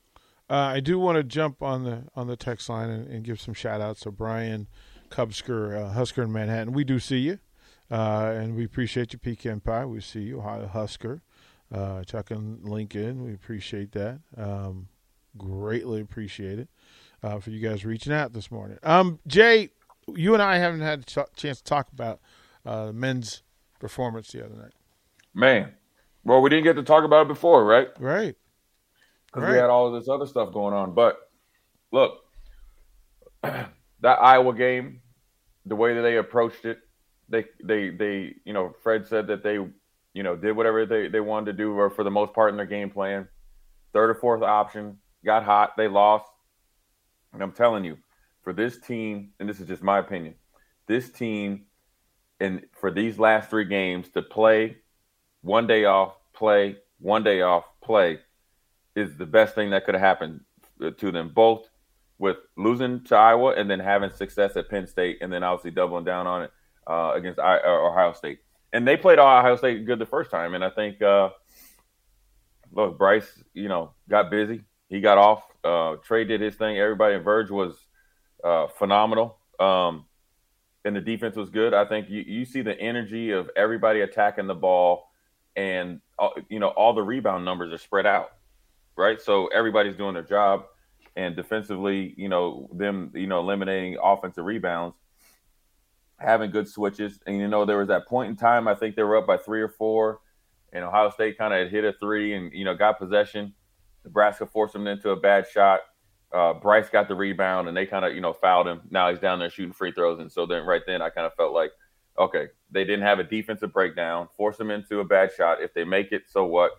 Uh, 0.50 0.56
I 0.56 0.80
do 0.80 0.98
want 0.98 1.18
to 1.18 1.24
jump 1.24 1.62
on 1.62 1.84
the 1.84 2.04
on 2.16 2.28
the 2.28 2.36
text 2.36 2.70
line 2.70 2.90
and, 2.90 3.08
and 3.08 3.24
give 3.24 3.40
some 3.40 3.54
shout 3.54 3.82
outs. 3.82 4.02
So 4.02 4.12
Brian 4.12 4.68
Cubsker, 5.10 5.78
uh, 5.78 5.90
Husker 5.92 6.24
in 6.24 6.32
Manhattan, 6.32 6.74
we 6.74 6.84
do 6.84 7.00
see 7.00 7.20
you, 7.20 7.40
uh, 7.92 8.34
and 8.36 8.56
we 8.56 8.66
appreciate 8.66 9.14
you, 9.14 9.20
Pecan 9.20 9.60
Pie. 9.60 9.86
We 9.86 10.02
see 10.02 10.22
you, 10.22 10.40
Ohio 10.40 10.68
Husker. 10.68 11.22
Uh, 11.72 12.04
Chuck 12.04 12.32
and 12.32 12.68
Lincoln, 12.68 13.24
we 13.24 13.34
appreciate 13.34 13.92
that. 13.92 14.22
Um, 14.36 14.88
greatly 15.38 16.02
appreciate 16.02 16.60
it 16.60 16.70
uh, 17.24 17.40
for 17.40 17.50
you 17.50 17.60
guys 17.60 17.86
reaching 17.86 18.14
out 18.14 18.34
this 18.34 18.52
morning. 18.52 18.78
Um, 18.84 19.20
Jay, 19.28 19.70
you 20.08 20.34
and 20.34 20.44
I 20.44 20.58
haven't 20.58 20.82
had 20.82 21.00
a 21.00 21.04
ch- 21.04 21.36
chance 21.36 21.60
to 21.60 21.64
talk 21.64 21.92
about 21.92 22.20
uh, 22.66 22.92
men's 22.94 23.44
performance 23.80 24.32
the 24.32 24.46
other 24.46 24.56
night. 24.56 24.74
Man, 25.34 25.74
well, 26.24 26.42
we 26.42 26.50
didn't 26.50 26.66
get 26.66 26.76
to 26.76 26.84
talk 26.84 27.04
about 27.04 27.24
it 27.24 27.28
before, 27.28 27.66
right? 27.66 27.88
Right. 28.00 28.36
Because 29.28 29.44
right. 29.44 29.52
we 29.54 29.58
had 29.58 29.70
all 29.70 29.88
of 29.88 30.00
this 30.00 30.10
other 30.10 30.26
stuff 30.26 30.54
going 30.54 30.74
on. 30.74 30.94
But 30.94 31.18
look, 31.92 32.20
that 33.42 33.70
Iowa 34.04 34.54
game, 34.54 35.02
the 35.66 35.76
way 35.76 35.94
that 35.94 36.02
they 36.02 36.18
approached 36.18 36.66
it, 36.66 36.80
they 37.30 37.46
they 37.64 37.92
they 37.92 38.36
you 38.44 38.54
know 38.54 38.74
Fred 38.82 39.06
said 39.08 39.28
that 39.28 39.44
they 39.44 39.54
you 40.14 40.24
know 40.24 40.36
did 40.36 40.54
whatever 40.54 40.86
they 40.86 41.08
they 41.08 41.20
wanted 41.20 41.52
to 41.52 41.54
do 41.54 41.74
or 41.74 41.90
for 41.92 42.04
the 42.04 42.12
most 42.12 42.34
part 42.34 42.50
in 42.50 42.58
their 42.58 42.66
game 42.66 42.90
plan. 42.90 43.28
Third 43.94 44.10
or 44.10 44.16
fourth 44.16 44.42
option, 44.42 44.98
got 45.24 45.44
hot, 45.44 45.78
they 45.78 45.88
lost. 45.88 46.26
And 47.34 47.42
I'm 47.42 47.52
telling 47.52 47.86
you, 47.86 47.98
for 48.44 48.54
this 48.54 48.80
team, 48.80 49.32
and 49.40 49.48
this 49.48 49.60
is 49.60 49.68
just 49.68 49.84
my 49.84 50.00
opinion, 50.00 50.36
this 50.88 51.10
team, 51.12 51.66
and 52.40 52.64
for 52.80 52.90
these 52.90 53.20
last 53.20 53.50
three 53.50 53.66
games 53.66 54.10
to 54.10 54.22
play 54.22 54.78
one 55.42 55.68
day 55.68 55.86
off, 55.86 56.14
play 56.34 56.78
one 57.00 57.24
day 57.24 57.42
off, 57.42 57.66
play 57.82 58.20
is 58.96 59.18
the 59.18 59.26
best 59.26 59.56
thing 59.56 59.70
that 59.70 59.86
could 59.86 59.96
have 59.96 60.02
happened 60.02 60.42
to 60.98 61.12
them 61.12 61.32
both 61.34 61.70
with 62.18 62.38
losing 62.58 63.04
to 63.06 63.16
Iowa 63.16 63.54
and 63.54 63.70
then 63.70 63.80
having 63.80 64.12
success 64.12 64.56
at 64.58 64.70
Penn 64.70 64.88
State 64.88 65.20
and 65.22 65.32
then 65.32 65.44
obviously 65.44 65.72
doubling 65.72 66.04
down 66.04 66.28
on 66.28 66.44
it 66.44 66.52
uh, 66.88 67.14
against 67.16 67.40
I- 67.40 67.60
uh, 67.60 67.88
Ohio 67.88 68.14
State. 68.14 68.40
And 68.74 68.88
they 68.88 68.98
played 68.98 69.20
Ohio 69.20 69.56
State 69.56 69.86
good 69.86 70.00
the 70.00 70.06
first 70.06 70.30
time. 70.30 70.54
And 70.54 70.64
I 70.64 70.70
think, 70.70 71.02
uh, 71.02 71.30
look, 72.72 72.98
Bryce, 72.98 73.42
you 73.54 73.70
know, 73.70 73.94
got 74.10 74.30
busy. 74.30 74.64
He 74.90 75.02
got 75.02 75.18
off. 75.18 75.44
Uh, 75.64 75.96
Trey 76.04 76.26
did 76.26 76.42
his 76.42 76.56
thing. 76.56 76.78
Everybody 76.78 77.16
in 77.16 77.24
Verge 77.24 77.52
was 77.52 77.76
uh, 78.44 78.68
phenomenal. 78.68 79.38
Um, 79.60 80.06
and 80.86 80.96
the 80.96 81.02
defense 81.02 81.36
was 81.36 81.50
good. 81.50 81.74
I 81.74 81.86
think 81.86 82.10
you, 82.10 82.22
you 82.22 82.46
see 82.46 82.62
the 82.62 82.80
energy 82.80 83.32
of 83.32 83.50
everybody 83.56 84.02
attacking 84.02 84.48
the 84.48 84.56
ball, 84.56 85.12
and 85.56 86.00
uh, 86.18 86.30
you 86.50 86.60
know 86.60 86.70
all 86.70 86.94
the 86.94 87.02
rebound 87.02 87.46
numbers 87.46 87.74
are 87.74 87.78
spread 87.78 88.06
out, 88.06 88.32
right? 88.96 89.22
So 89.22 89.48
everybody's 89.48 89.96
doing 89.96 90.14
their 90.14 90.24
job, 90.24 90.66
and 91.16 91.36
defensively, 91.36 92.14
you 92.18 92.30
know 92.30 92.70
them, 92.74 93.12
you 93.14 93.28
know 93.28 93.40
eliminating 93.40 93.98
offensive 94.02 94.46
rebounds, 94.46 94.96
having 96.18 96.52
good 96.52 96.68
switches, 96.68 97.20
and 97.28 97.38
you 97.38 97.48
know 97.48 97.66
there 97.66 97.78
was 97.78 97.90
that 97.90 98.08
point 98.08 98.30
in 98.30 98.36
time 98.36 98.68
I 98.68 98.76
think 98.76 98.96
they 98.96 99.04
were 99.04 99.18
up 99.18 99.28
by 99.28 99.38
three 99.38 99.62
or 99.62 99.70
four, 99.70 100.22
and 100.72 100.84
Ohio 100.84 101.10
State 101.10 101.38
kind 101.38 101.54
of 101.54 101.70
hit 101.70 101.84
a 101.84 101.94
three 101.94 102.34
and 102.34 102.54
you 102.54 102.64
know 102.64 102.74
got 102.74 103.00
possession, 103.00 103.54
Nebraska 104.04 104.46
forced 104.46 104.76
him 104.76 104.88
into 104.88 105.12
a 105.12 105.16
bad 105.16 105.48
shot. 105.48 105.82
Uh, 106.32 106.54
Bryce 106.54 106.90
got 106.90 107.08
the 107.08 107.16
rebound, 107.16 107.68
and 107.68 107.76
they 107.76 107.86
kind 107.86 108.06
of 108.06 108.14
you 108.14 108.22
know 108.22 108.34
fouled 108.34 108.68
him. 108.68 108.82
Now 108.92 109.10
he's 109.10 109.20
down 109.20 109.40
there 109.40 109.50
shooting 109.50 109.74
free 109.74 109.92
throws, 109.92 110.20
and 110.20 110.32
so 110.32 110.46
then 110.46 110.64
right 110.64 110.82
then 110.86 111.02
I 111.02 111.10
kind 111.10 111.26
of 111.26 111.34
felt 111.34 111.54
like, 111.54 111.72
okay, 112.18 112.48
they 112.72 112.84
didn't 112.84 113.02
have 113.02 113.20
a 113.20 113.24
defensive 113.24 113.74
breakdown, 113.74 114.28
force 114.38 114.58
them 114.58 114.70
into 114.72 115.00
a 115.00 115.06
bad 115.06 115.32
shot. 115.36 115.62
If 115.62 115.74
they 115.74 115.84
make 115.84 116.12
it, 116.12 116.24
so 116.28 116.46
what? 116.46 116.72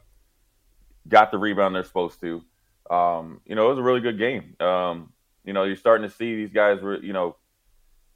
Got 1.09 1.31
the 1.31 1.39
rebound 1.39 1.75
they're 1.75 1.85
supposed 1.85 2.21
to. 2.21 2.43
Um, 2.91 3.41
you 3.45 3.55
know, 3.55 3.67
it 3.67 3.71
was 3.71 3.79
a 3.79 3.83
really 3.83 4.01
good 4.01 4.19
game. 4.19 4.55
Um, 4.61 5.13
you 5.45 5.53
know, 5.53 5.65
you're 5.65 5.77
starting 5.77 6.09
to 6.09 6.15
see 6.15 6.37
these 6.37 6.53
guys, 6.53 6.81
were 6.81 7.03
you 7.03 7.13
know, 7.13 7.37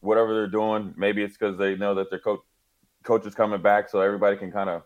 whatever 0.01 0.35
they're 0.35 0.47
doing. 0.47 0.95
Maybe 0.97 1.23
it's 1.23 1.37
because 1.37 1.59
they 1.59 1.77
know 1.77 1.95
that 1.97 2.11
their 2.11 2.19
coach 2.21 2.41
coach 3.03 3.27
is 3.27 3.35
coming 3.35 3.61
back, 3.61 3.89
so 3.89 4.01
everybody 4.01 4.37
can 4.37 4.53
kind 4.53 4.71
of 4.71 4.83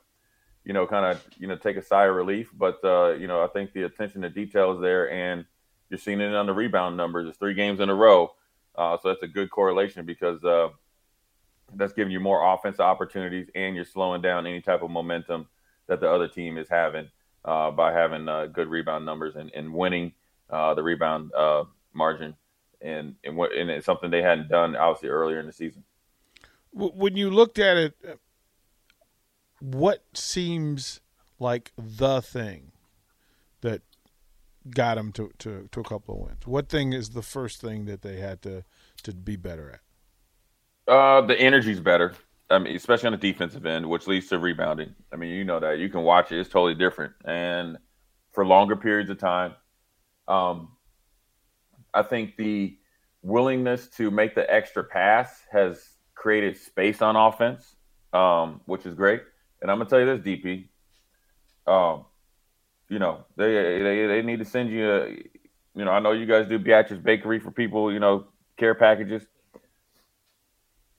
you 0.68 0.74
know, 0.74 0.86
kind 0.86 1.06
of, 1.06 1.24
you 1.38 1.46
know, 1.48 1.56
take 1.56 1.78
a 1.78 1.82
sigh 1.82 2.04
of 2.04 2.14
relief. 2.14 2.50
But, 2.54 2.78
uh, 2.84 3.14
you 3.14 3.26
know, 3.26 3.42
I 3.42 3.46
think 3.46 3.72
the 3.72 3.84
attention 3.84 4.20
to 4.20 4.28
detail 4.28 4.74
is 4.74 4.82
there, 4.82 5.10
and 5.10 5.46
you're 5.88 5.98
seeing 5.98 6.20
it 6.20 6.34
on 6.34 6.44
the 6.44 6.52
rebound 6.52 6.94
numbers. 6.94 7.26
It's 7.26 7.38
three 7.38 7.54
games 7.54 7.80
in 7.80 7.88
a 7.88 7.94
row. 7.94 8.34
Uh, 8.76 8.98
so 9.02 9.08
that's 9.08 9.22
a 9.22 9.28
good 9.28 9.50
correlation 9.50 10.04
because 10.04 10.44
uh, 10.44 10.68
that's 11.74 11.94
giving 11.94 12.12
you 12.12 12.20
more 12.20 12.54
offensive 12.54 12.82
opportunities 12.82 13.48
and 13.54 13.74
you're 13.74 13.84
slowing 13.86 14.20
down 14.20 14.46
any 14.46 14.60
type 14.60 14.82
of 14.82 14.90
momentum 14.90 15.48
that 15.86 16.00
the 16.00 16.08
other 16.08 16.28
team 16.28 16.58
is 16.58 16.68
having 16.68 17.08
uh, 17.46 17.70
by 17.70 17.90
having 17.90 18.28
uh, 18.28 18.44
good 18.46 18.68
rebound 18.68 19.06
numbers 19.06 19.36
and, 19.36 19.50
and 19.54 19.72
winning 19.72 20.12
uh, 20.50 20.74
the 20.74 20.82
rebound 20.82 21.32
margin. 21.94 22.36
And, 22.82 23.14
and, 23.24 23.38
and 23.38 23.70
it's 23.70 23.86
something 23.86 24.10
they 24.10 24.22
hadn't 24.22 24.50
done 24.50 24.76
obviously 24.76 25.08
earlier 25.08 25.40
in 25.40 25.46
the 25.46 25.52
season. 25.52 25.82
When 26.72 27.16
you 27.16 27.30
looked 27.30 27.58
at 27.58 27.78
it, 27.78 27.94
what 29.60 30.04
seems 30.14 31.00
like 31.38 31.72
the 31.76 32.20
thing 32.20 32.72
that 33.60 33.82
got 34.70 34.96
them 34.96 35.12
to, 35.12 35.30
to, 35.38 35.68
to 35.72 35.80
a 35.80 35.84
couple 35.84 36.14
of 36.14 36.20
wins? 36.20 36.46
What 36.46 36.68
thing 36.68 36.92
is 36.92 37.10
the 37.10 37.22
first 37.22 37.60
thing 37.60 37.86
that 37.86 38.02
they 38.02 38.16
had 38.16 38.42
to, 38.42 38.64
to 39.04 39.14
be 39.14 39.36
better 39.36 39.70
at? 39.70 40.92
Uh, 40.92 41.20
the 41.22 41.38
energy's 41.38 41.80
better. 41.80 42.14
I 42.50 42.58
mean, 42.58 42.74
especially 42.74 43.08
on 43.08 43.12
the 43.12 43.18
defensive 43.18 43.66
end, 43.66 43.88
which 43.88 44.06
leads 44.06 44.28
to 44.28 44.38
rebounding. 44.38 44.94
I 45.12 45.16
mean, 45.16 45.30
you 45.30 45.44
know 45.44 45.60
that 45.60 45.78
you 45.78 45.90
can 45.90 46.02
watch 46.02 46.32
it; 46.32 46.40
it's 46.40 46.48
totally 46.48 46.74
different, 46.74 47.12
and 47.26 47.76
for 48.32 48.46
longer 48.46 48.74
periods 48.74 49.10
of 49.10 49.18
time. 49.18 49.54
Um, 50.26 50.70
I 51.92 52.02
think 52.02 52.36
the 52.36 52.78
willingness 53.22 53.88
to 53.96 54.10
make 54.10 54.34
the 54.34 54.50
extra 54.50 54.82
pass 54.82 55.42
has 55.52 55.82
created 56.14 56.56
space 56.56 57.02
on 57.02 57.16
offense, 57.16 57.76
um, 58.14 58.62
which 58.64 58.86
is 58.86 58.94
great. 58.94 59.22
And 59.60 59.70
I'm 59.70 59.78
gonna 59.78 59.90
tell 59.90 60.00
you 60.00 60.06
this, 60.06 60.24
DP. 60.24 60.68
Um, 61.66 62.04
you 62.88 62.98
know, 62.98 63.24
they 63.36 63.52
they 63.82 64.06
they 64.06 64.22
need 64.22 64.38
to 64.38 64.44
send 64.44 64.70
you 64.70 64.90
a. 64.90 65.08
You 65.74 65.84
know, 65.84 65.92
I 65.92 66.00
know 66.00 66.12
you 66.12 66.26
guys 66.26 66.48
do 66.48 66.58
Beatrice 66.58 67.00
Bakery 67.00 67.38
for 67.38 67.50
people. 67.50 67.92
You 67.92 68.00
know, 68.00 68.26
care 68.56 68.74
packages 68.74 69.26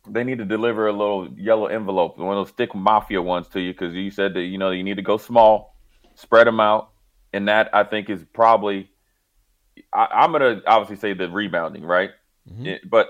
they 0.08 0.24
need 0.24 0.38
to 0.40 0.46
deliver 0.46 0.88
a 0.88 0.92
little 0.92 1.30
yellow 1.36 1.68
envelope, 1.68 2.18
one 2.18 2.38
of 2.38 2.46
those 2.46 2.54
thick 2.56 2.74
mafia 2.74 3.22
ones 3.22 3.48
to 3.50 3.60
you, 3.60 3.74
because 3.74 3.94
you 3.94 4.12
said 4.12 4.34
that 4.34 4.44
you 4.44 4.58
know 4.58 4.72
you 4.72 4.84
need 4.84 4.96
to 4.96 5.02
go 5.02 5.18
small, 5.18 5.76
spread 6.16 6.48
them 6.48 6.60
out, 6.60 6.92
and 7.34 7.48
that 7.48 7.70
I 7.74 7.84
think 7.84 8.10
is 8.10 8.24
probably. 8.34 8.92
I, 9.94 10.26
am 10.26 10.32
gonna 10.32 10.62
obviously 10.68 10.98
say 10.98 11.14
the 11.14 11.30
rebounding, 11.30 11.84
right? 11.84 12.12
Mm-hmm. 12.50 12.66
It, 12.66 12.90
but 12.90 13.08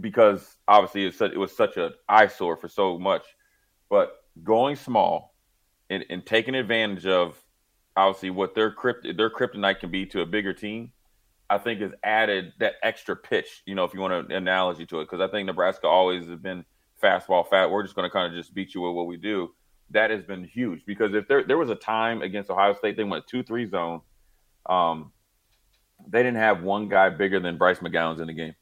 because 0.00 0.56
obviously 0.66 1.06
it's 1.06 1.18
such, 1.18 1.32
it 1.32 1.38
was 1.38 1.54
such 1.54 1.76
an 1.76 1.92
eyesore 2.08 2.56
for 2.56 2.68
so 2.68 2.98
much, 2.98 3.24
but 3.90 4.23
going 4.42 4.76
small 4.76 5.34
and, 5.90 6.04
and 6.10 6.24
taking 6.26 6.54
advantage 6.54 7.06
of 7.06 7.40
obviously 7.96 8.30
what 8.30 8.54
their 8.54 8.70
crypt 8.70 9.06
their 9.16 9.30
kryptonite 9.30 9.78
can 9.78 9.90
be 9.90 10.04
to 10.06 10.20
a 10.20 10.26
bigger 10.26 10.52
team 10.52 10.92
I 11.50 11.58
think 11.58 11.80
has 11.80 11.92
added 12.02 12.52
that 12.58 12.74
extra 12.82 13.14
pitch, 13.14 13.62
you 13.66 13.74
know, 13.74 13.84
if 13.84 13.92
you 13.92 14.00
want 14.00 14.14
an 14.14 14.32
analogy 14.32 14.86
to 14.86 15.00
it, 15.00 15.04
because 15.04 15.20
I 15.20 15.30
think 15.30 15.46
Nebraska 15.46 15.86
always 15.86 16.26
has 16.26 16.38
been 16.38 16.64
fastball 17.02 17.46
fat. 17.48 17.70
We're 17.70 17.82
just 17.82 17.94
going 17.94 18.08
to 18.08 18.12
kind 18.12 18.26
of 18.26 18.38
just 18.38 18.54
beat 18.54 18.74
you 18.74 18.80
with 18.80 18.94
what 18.94 19.06
we 19.06 19.16
do. 19.16 19.50
That 19.90 20.10
has 20.10 20.24
been 20.24 20.44
huge 20.44 20.86
because 20.86 21.14
if 21.14 21.28
there 21.28 21.44
there 21.44 21.58
was 21.58 21.68
a 21.68 21.74
time 21.74 22.22
against 22.22 22.50
Ohio 22.50 22.74
State, 22.74 22.96
they 22.96 23.04
went 23.04 23.26
two 23.26 23.42
three 23.42 23.66
zone. 23.66 24.00
Um, 24.66 25.12
they 26.08 26.20
didn't 26.20 26.38
have 26.38 26.62
one 26.62 26.88
guy 26.88 27.10
bigger 27.10 27.38
than 27.38 27.58
Bryce 27.58 27.78
McGowens 27.78 28.20
in 28.20 28.26
the 28.26 28.32
game. 28.32 28.54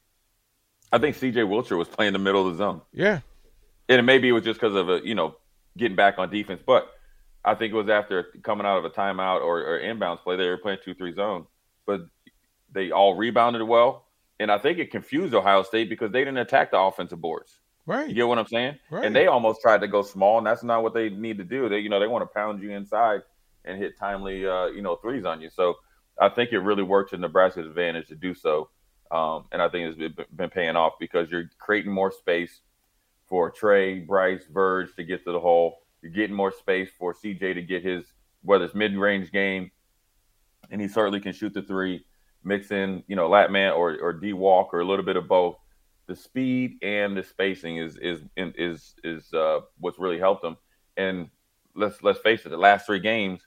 I 0.91 0.97
think 0.99 1.15
C.J. 1.15 1.41
Wilcher 1.41 1.77
was 1.77 1.87
playing 1.87 2.13
the 2.13 2.19
middle 2.19 2.45
of 2.45 2.53
the 2.53 2.57
zone. 2.57 2.81
Yeah, 2.91 3.21
and 3.87 4.05
maybe 4.05 4.27
it 4.27 4.33
was 4.33 4.43
just 4.43 4.59
because 4.59 4.75
of 4.75 4.89
a 4.89 4.99
you 5.03 5.15
know 5.15 5.37
getting 5.77 5.95
back 5.95 6.15
on 6.17 6.29
defense, 6.29 6.61
but 6.65 6.91
I 7.45 7.55
think 7.55 7.73
it 7.73 7.75
was 7.75 7.89
after 7.89 8.27
coming 8.43 8.65
out 8.65 8.77
of 8.77 8.85
a 8.85 8.89
timeout 8.89 9.41
or, 9.41 9.61
or 9.61 9.79
inbounds 9.79 10.21
play 10.21 10.37
they 10.37 10.47
were 10.47 10.57
playing 10.57 10.79
two 10.83 10.93
three 10.93 11.13
zone. 11.13 11.45
But 11.85 12.01
they 12.71 12.91
all 12.91 13.15
rebounded 13.15 13.61
well, 13.63 14.05
and 14.39 14.51
I 14.51 14.57
think 14.57 14.79
it 14.79 14.91
confused 14.91 15.33
Ohio 15.33 15.63
State 15.63 15.89
because 15.89 16.11
they 16.11 16.19
didn't 16.19 16.37
attack 16.37 16.71
the 16.71 16.79
offensive 16.79 17.19
boards. 17.19 17.59
Right. 17.85 18.07
You 18.07 18.15
get 18.15 18.27
what 18.27 18.39
I'm 18.39 18.47
saying? 18.47 18.79
Right. 18.89 19.03
And 19.03 19.15
they 19.15 19.27
almost 19.27 19.61
tried 19.61 19.81
to 19.81 19.87
go 19.87 20.03
small, 20.03 20.37
and 20.37 20.47
that's 20.47 20.63
not 20.63 20.83
what 20.83 20.93
they 20.93 21.09
need 21.09 21.37
to 21.39 21.43
do. 21.43 21.67
They, 21.67 21.79
you 21.79 21.89
know, 21.89 21.99
they 21.99 22.07
want 22.07 22.23
to 22.23 22.33
pound 22.33 22.63
you 22.63 22.71
inside 22.71 23.21
and 23.65 23.77
hit 23.77 23.97
timely, 23.99 24.47
uh, 24.47 24.67
you 24.67 24.81
know, 24.81 24.95
threes 24.95 25.25
on 25.25 25.41
you. 25.41 25.49
So 25.49 25.75
I 26.19 26.29
think 26.29 26.51
it 26.51 26.59
really 26.59 26.83
worked 26.83 27.11
to 27.11 27.17
Nebraska's 27.17 27.65
advantage 27.65 28.07
to 28.07 28.15
do 28.15 28.33
so. 28.33 28.69
Um, 29.11 29.45
and 29.51 29.61
I 29.61 29.69
think 29.69 29.97
it's 29.97 30.27
been 30.35 30.49
paying 30.49 30.75
off 30.75 30.93
because 30.99 31.29
you're 31.29 31.49
creating 31.59 31.91
more 31.91 32.11
space 32.11 32.61
for 33.33 33.49
Trey, 33.49 33.97
Bryce, 33.97 34.43
Verge 34.53 34.95
to 34.95 35.03
get 35.03 35.23
to 35.25 35.31
the 35.31 35.39
hole. 35.39 35.79
You're 36.03 36.11
getting 36.11 36.35
more 36.35 36.51
space 36.51 36.91
for 36.99 37.15
CJ 37.15 37.55
to 37.55 37.63
get 37.63 37.83
his 37.83 38.13
whether 38.43 38.63
it's 38.63 38.75
mid-range 38.75 39.31
game, 39.31 39.71
and 40.69 40.79
he 40.79 40.87
certainly 40.87 41.19
can 41.19 41.33
shoot 41.33 41.51
the 41.51 41.63
three 41.63 42.05
mix 42.43 42.69
in, 42.69 43.03
you 43.07 43.15
know, 43.15 43.27
Lat 43.27 43.49
Mayen 43.49 43.73
or 43.73 43.97
or 43.99 44.13
D 44.13 44.33
walk 44.33 44.71
or 44.71 44.81
a 44.81 44.85
little 44.85 45.03
bit 45.03 45.15
of 45.15 45.27
both. 45.27 45.55
The 46.05 46.15
speed 46.15 46.77
and 46.83 47.17
the 47.17 47.23
spacing 47.23 47.77
is 47.77 47.97
is 47.97 48.21
is 48.37 48.93
is 49.03 49.33
uh, 49.33 49.61
what's 49.79 49.97
really 49.97 50.19
helped 50.19 50.43
them. 50.43 50.55
And 50.97 51.27
let's 51.75 52.03
let's 52.03 52.19
face 52.19 52.45
it, 52.45 52.49
the 52.49 52.57
last 52.57 52.85
three 52.85 52.99
games 52.99 53.41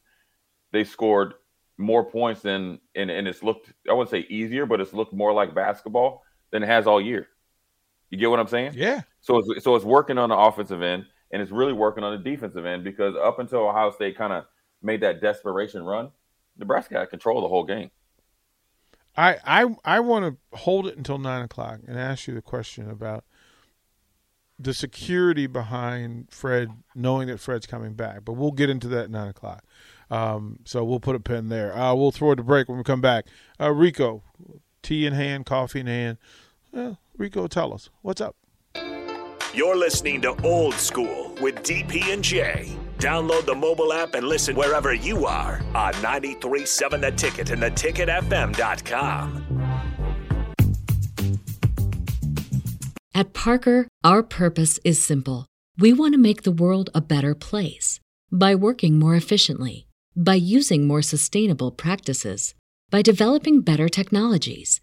they 0.73 0.83
scored 0.83 1.35
more 1.79 2.11
points 2.11 2.43
than 2.43 2.81
and, 2.97 3.09
and 3.09 3.29
it's 3.29 3.45
looked 3.45 3.73
I 3.89 3.93
wouldn't 3.93 4.11
say 4.11 4.27
easier, 4.29 4.67
but 4.67 4.81
it's 4.81 4.93
looked 4.93 5.13
more 5.13 5.33
like 5.33 5.55
basketball 5.55 6.25
than 6.51 6.65
it 6.65 6.67
has 6.67 6.89
all 6.89 7.01
year. 7.01 7.29
You 8.11 8.19
get 8.19 8.31
what 8.31 8.41
I'm 8.41 8.49
saying? 8.49 8.73
Yeah. 8.75 9.03
So 9.21 9.39
it's 9.39 9.65
so 9.65 9.75
it's 9.75 9.85
working 9.85 10.19
on 10.19 10.29
the 10.29 10.37
offensive 10.37 10.83
end 10.83 11.07
and 11.31 11.43
it's 11.43 11.51
really 11.51 11.73
working 11.73 12.05
on 12.05 12.13
the 12.17 12.31
defensive 12.31 12.65
end 12.65 12.85
because 12.85 13.15
up 13.17 13.39
until 13.39 13.69
Ohio 13.69 13.91
State 13.91 14.17
kind 14.17 14.33
of 14.33 14.45
made 14.83 15.01
that 15.01 15.21
desperation 15.21 15.83
run, 15.83 16.11
Nebraska 16.57 16.99
had 16.99 17.11
control 17.11 17.39
of 17.39 17.43
the 17.43 17.49
whole 17.49 17.65
game. 17.65 17.91
I 19.17 19.37
I 19.45 19.67
I 19.85 20.01
want 20.01 20.25
to 20.25 20.57
hold 20.57 20.87
it 20.87 20.97
until 20.97 21.19
nine 21.19 21.43
o'clock 21.43 21.81
and 21.87 21.99
ask 21.99 22.29
you 22.29 22.35
the 22.35 22.43
question 22.43 22.91
about 22.91 23.25
the 24.59 24.73
security 24.73 25.47
behind 25.47 26.29
Fred 26.31 26.71
knowing 26.95 27.29
that 27.29 27.41
Fred's 27.41 27.67
coming 27.67 27.95
back. 27.95 28.25
But 28.25 28.35
we'll 28.35 28.53
get 28.53 28.71
into 28.71 28.89
that 28.89 29.05
at 29.05 29.11
nine 29.11 29.29
o'clock. 29.29 29.65
Um, 30.11 30.61
so 30.65 30.85
we'll 30.85 31.01
put 31.01 31.17
a 31.17 31.21
pin 31.21 31.49
there. 31.49 31.77
Uh, 31.77 31.95
we'll 31.95 32.13
throw 32.13 32.33
it 32.33 32.37
to 32.37 32.43
break 32.43 32.69
when 32.69 32.79
we 32.79 32.85
come 32.85 33.01
back. 33.01 33.27
Uh, 33.61 33.73
Rico, 33.73 34.23
tea 34.83 35.05
in 35.05 35.13
hand, 35.13 35.47
coffee 35.47 35.81
in 35.81 35.87
hand. 35.87 36.19
Well, 36.77 37.01
Rico, 37.17 37.47
tell 37.47 37.73
us 37.73 37.89
what's 38.03 38.21
up. 38.21 38.37
You're 39.55 39.77
listening 39.77 40.21
to 40.21 40.37
Old 40.45 40.75
School 40.75 41.35
with 41.41 41.63
DP 41.63 42.13
and 42.13 42.23
J. 42.23 42.77
Download 42.99 43.47
the 43.47 43.55
mobile 43.55 43.95
app 43.95 44.15
and 44.15 44.29
listen 44.29 44.55
wherever 44.55 44.93
you 44.93 45.25
are 45.25 45.63
on 45.75 45.93
937 46.03 47.01
The 47.01 47.13
Ticket 47.13 47.49
and 47.49 47.63
theticketfm.com. 47.63 49.43
At 53.15 53.33
Parker, 53.33 53.89
our 54.05 54.23
purpose 54.23 54.79
is 54.85 55.03
simple. 55.03 55.47
We 55.79 55.95
want 55.95 56.13
to 56.13 56.19
make 56.19 56.43
the 56.43 56.53
world 56.53 56.91
a 56.95 57.01
better 57.01 57.35
place 57.35 58.01
by 58.31 58.55
working 58.55 58.99
more 58.99 59.17
efficiently, 59.17 59.87
by 60.15 60.35
using 60.35 60.87
more 60.87 61.01
sustainable 61.01 61.71
practices, 61.71 62.55
by 62.91 63.01
developing 63.01 63.63
better 63.63 63.89
technologies. 63.89 64.83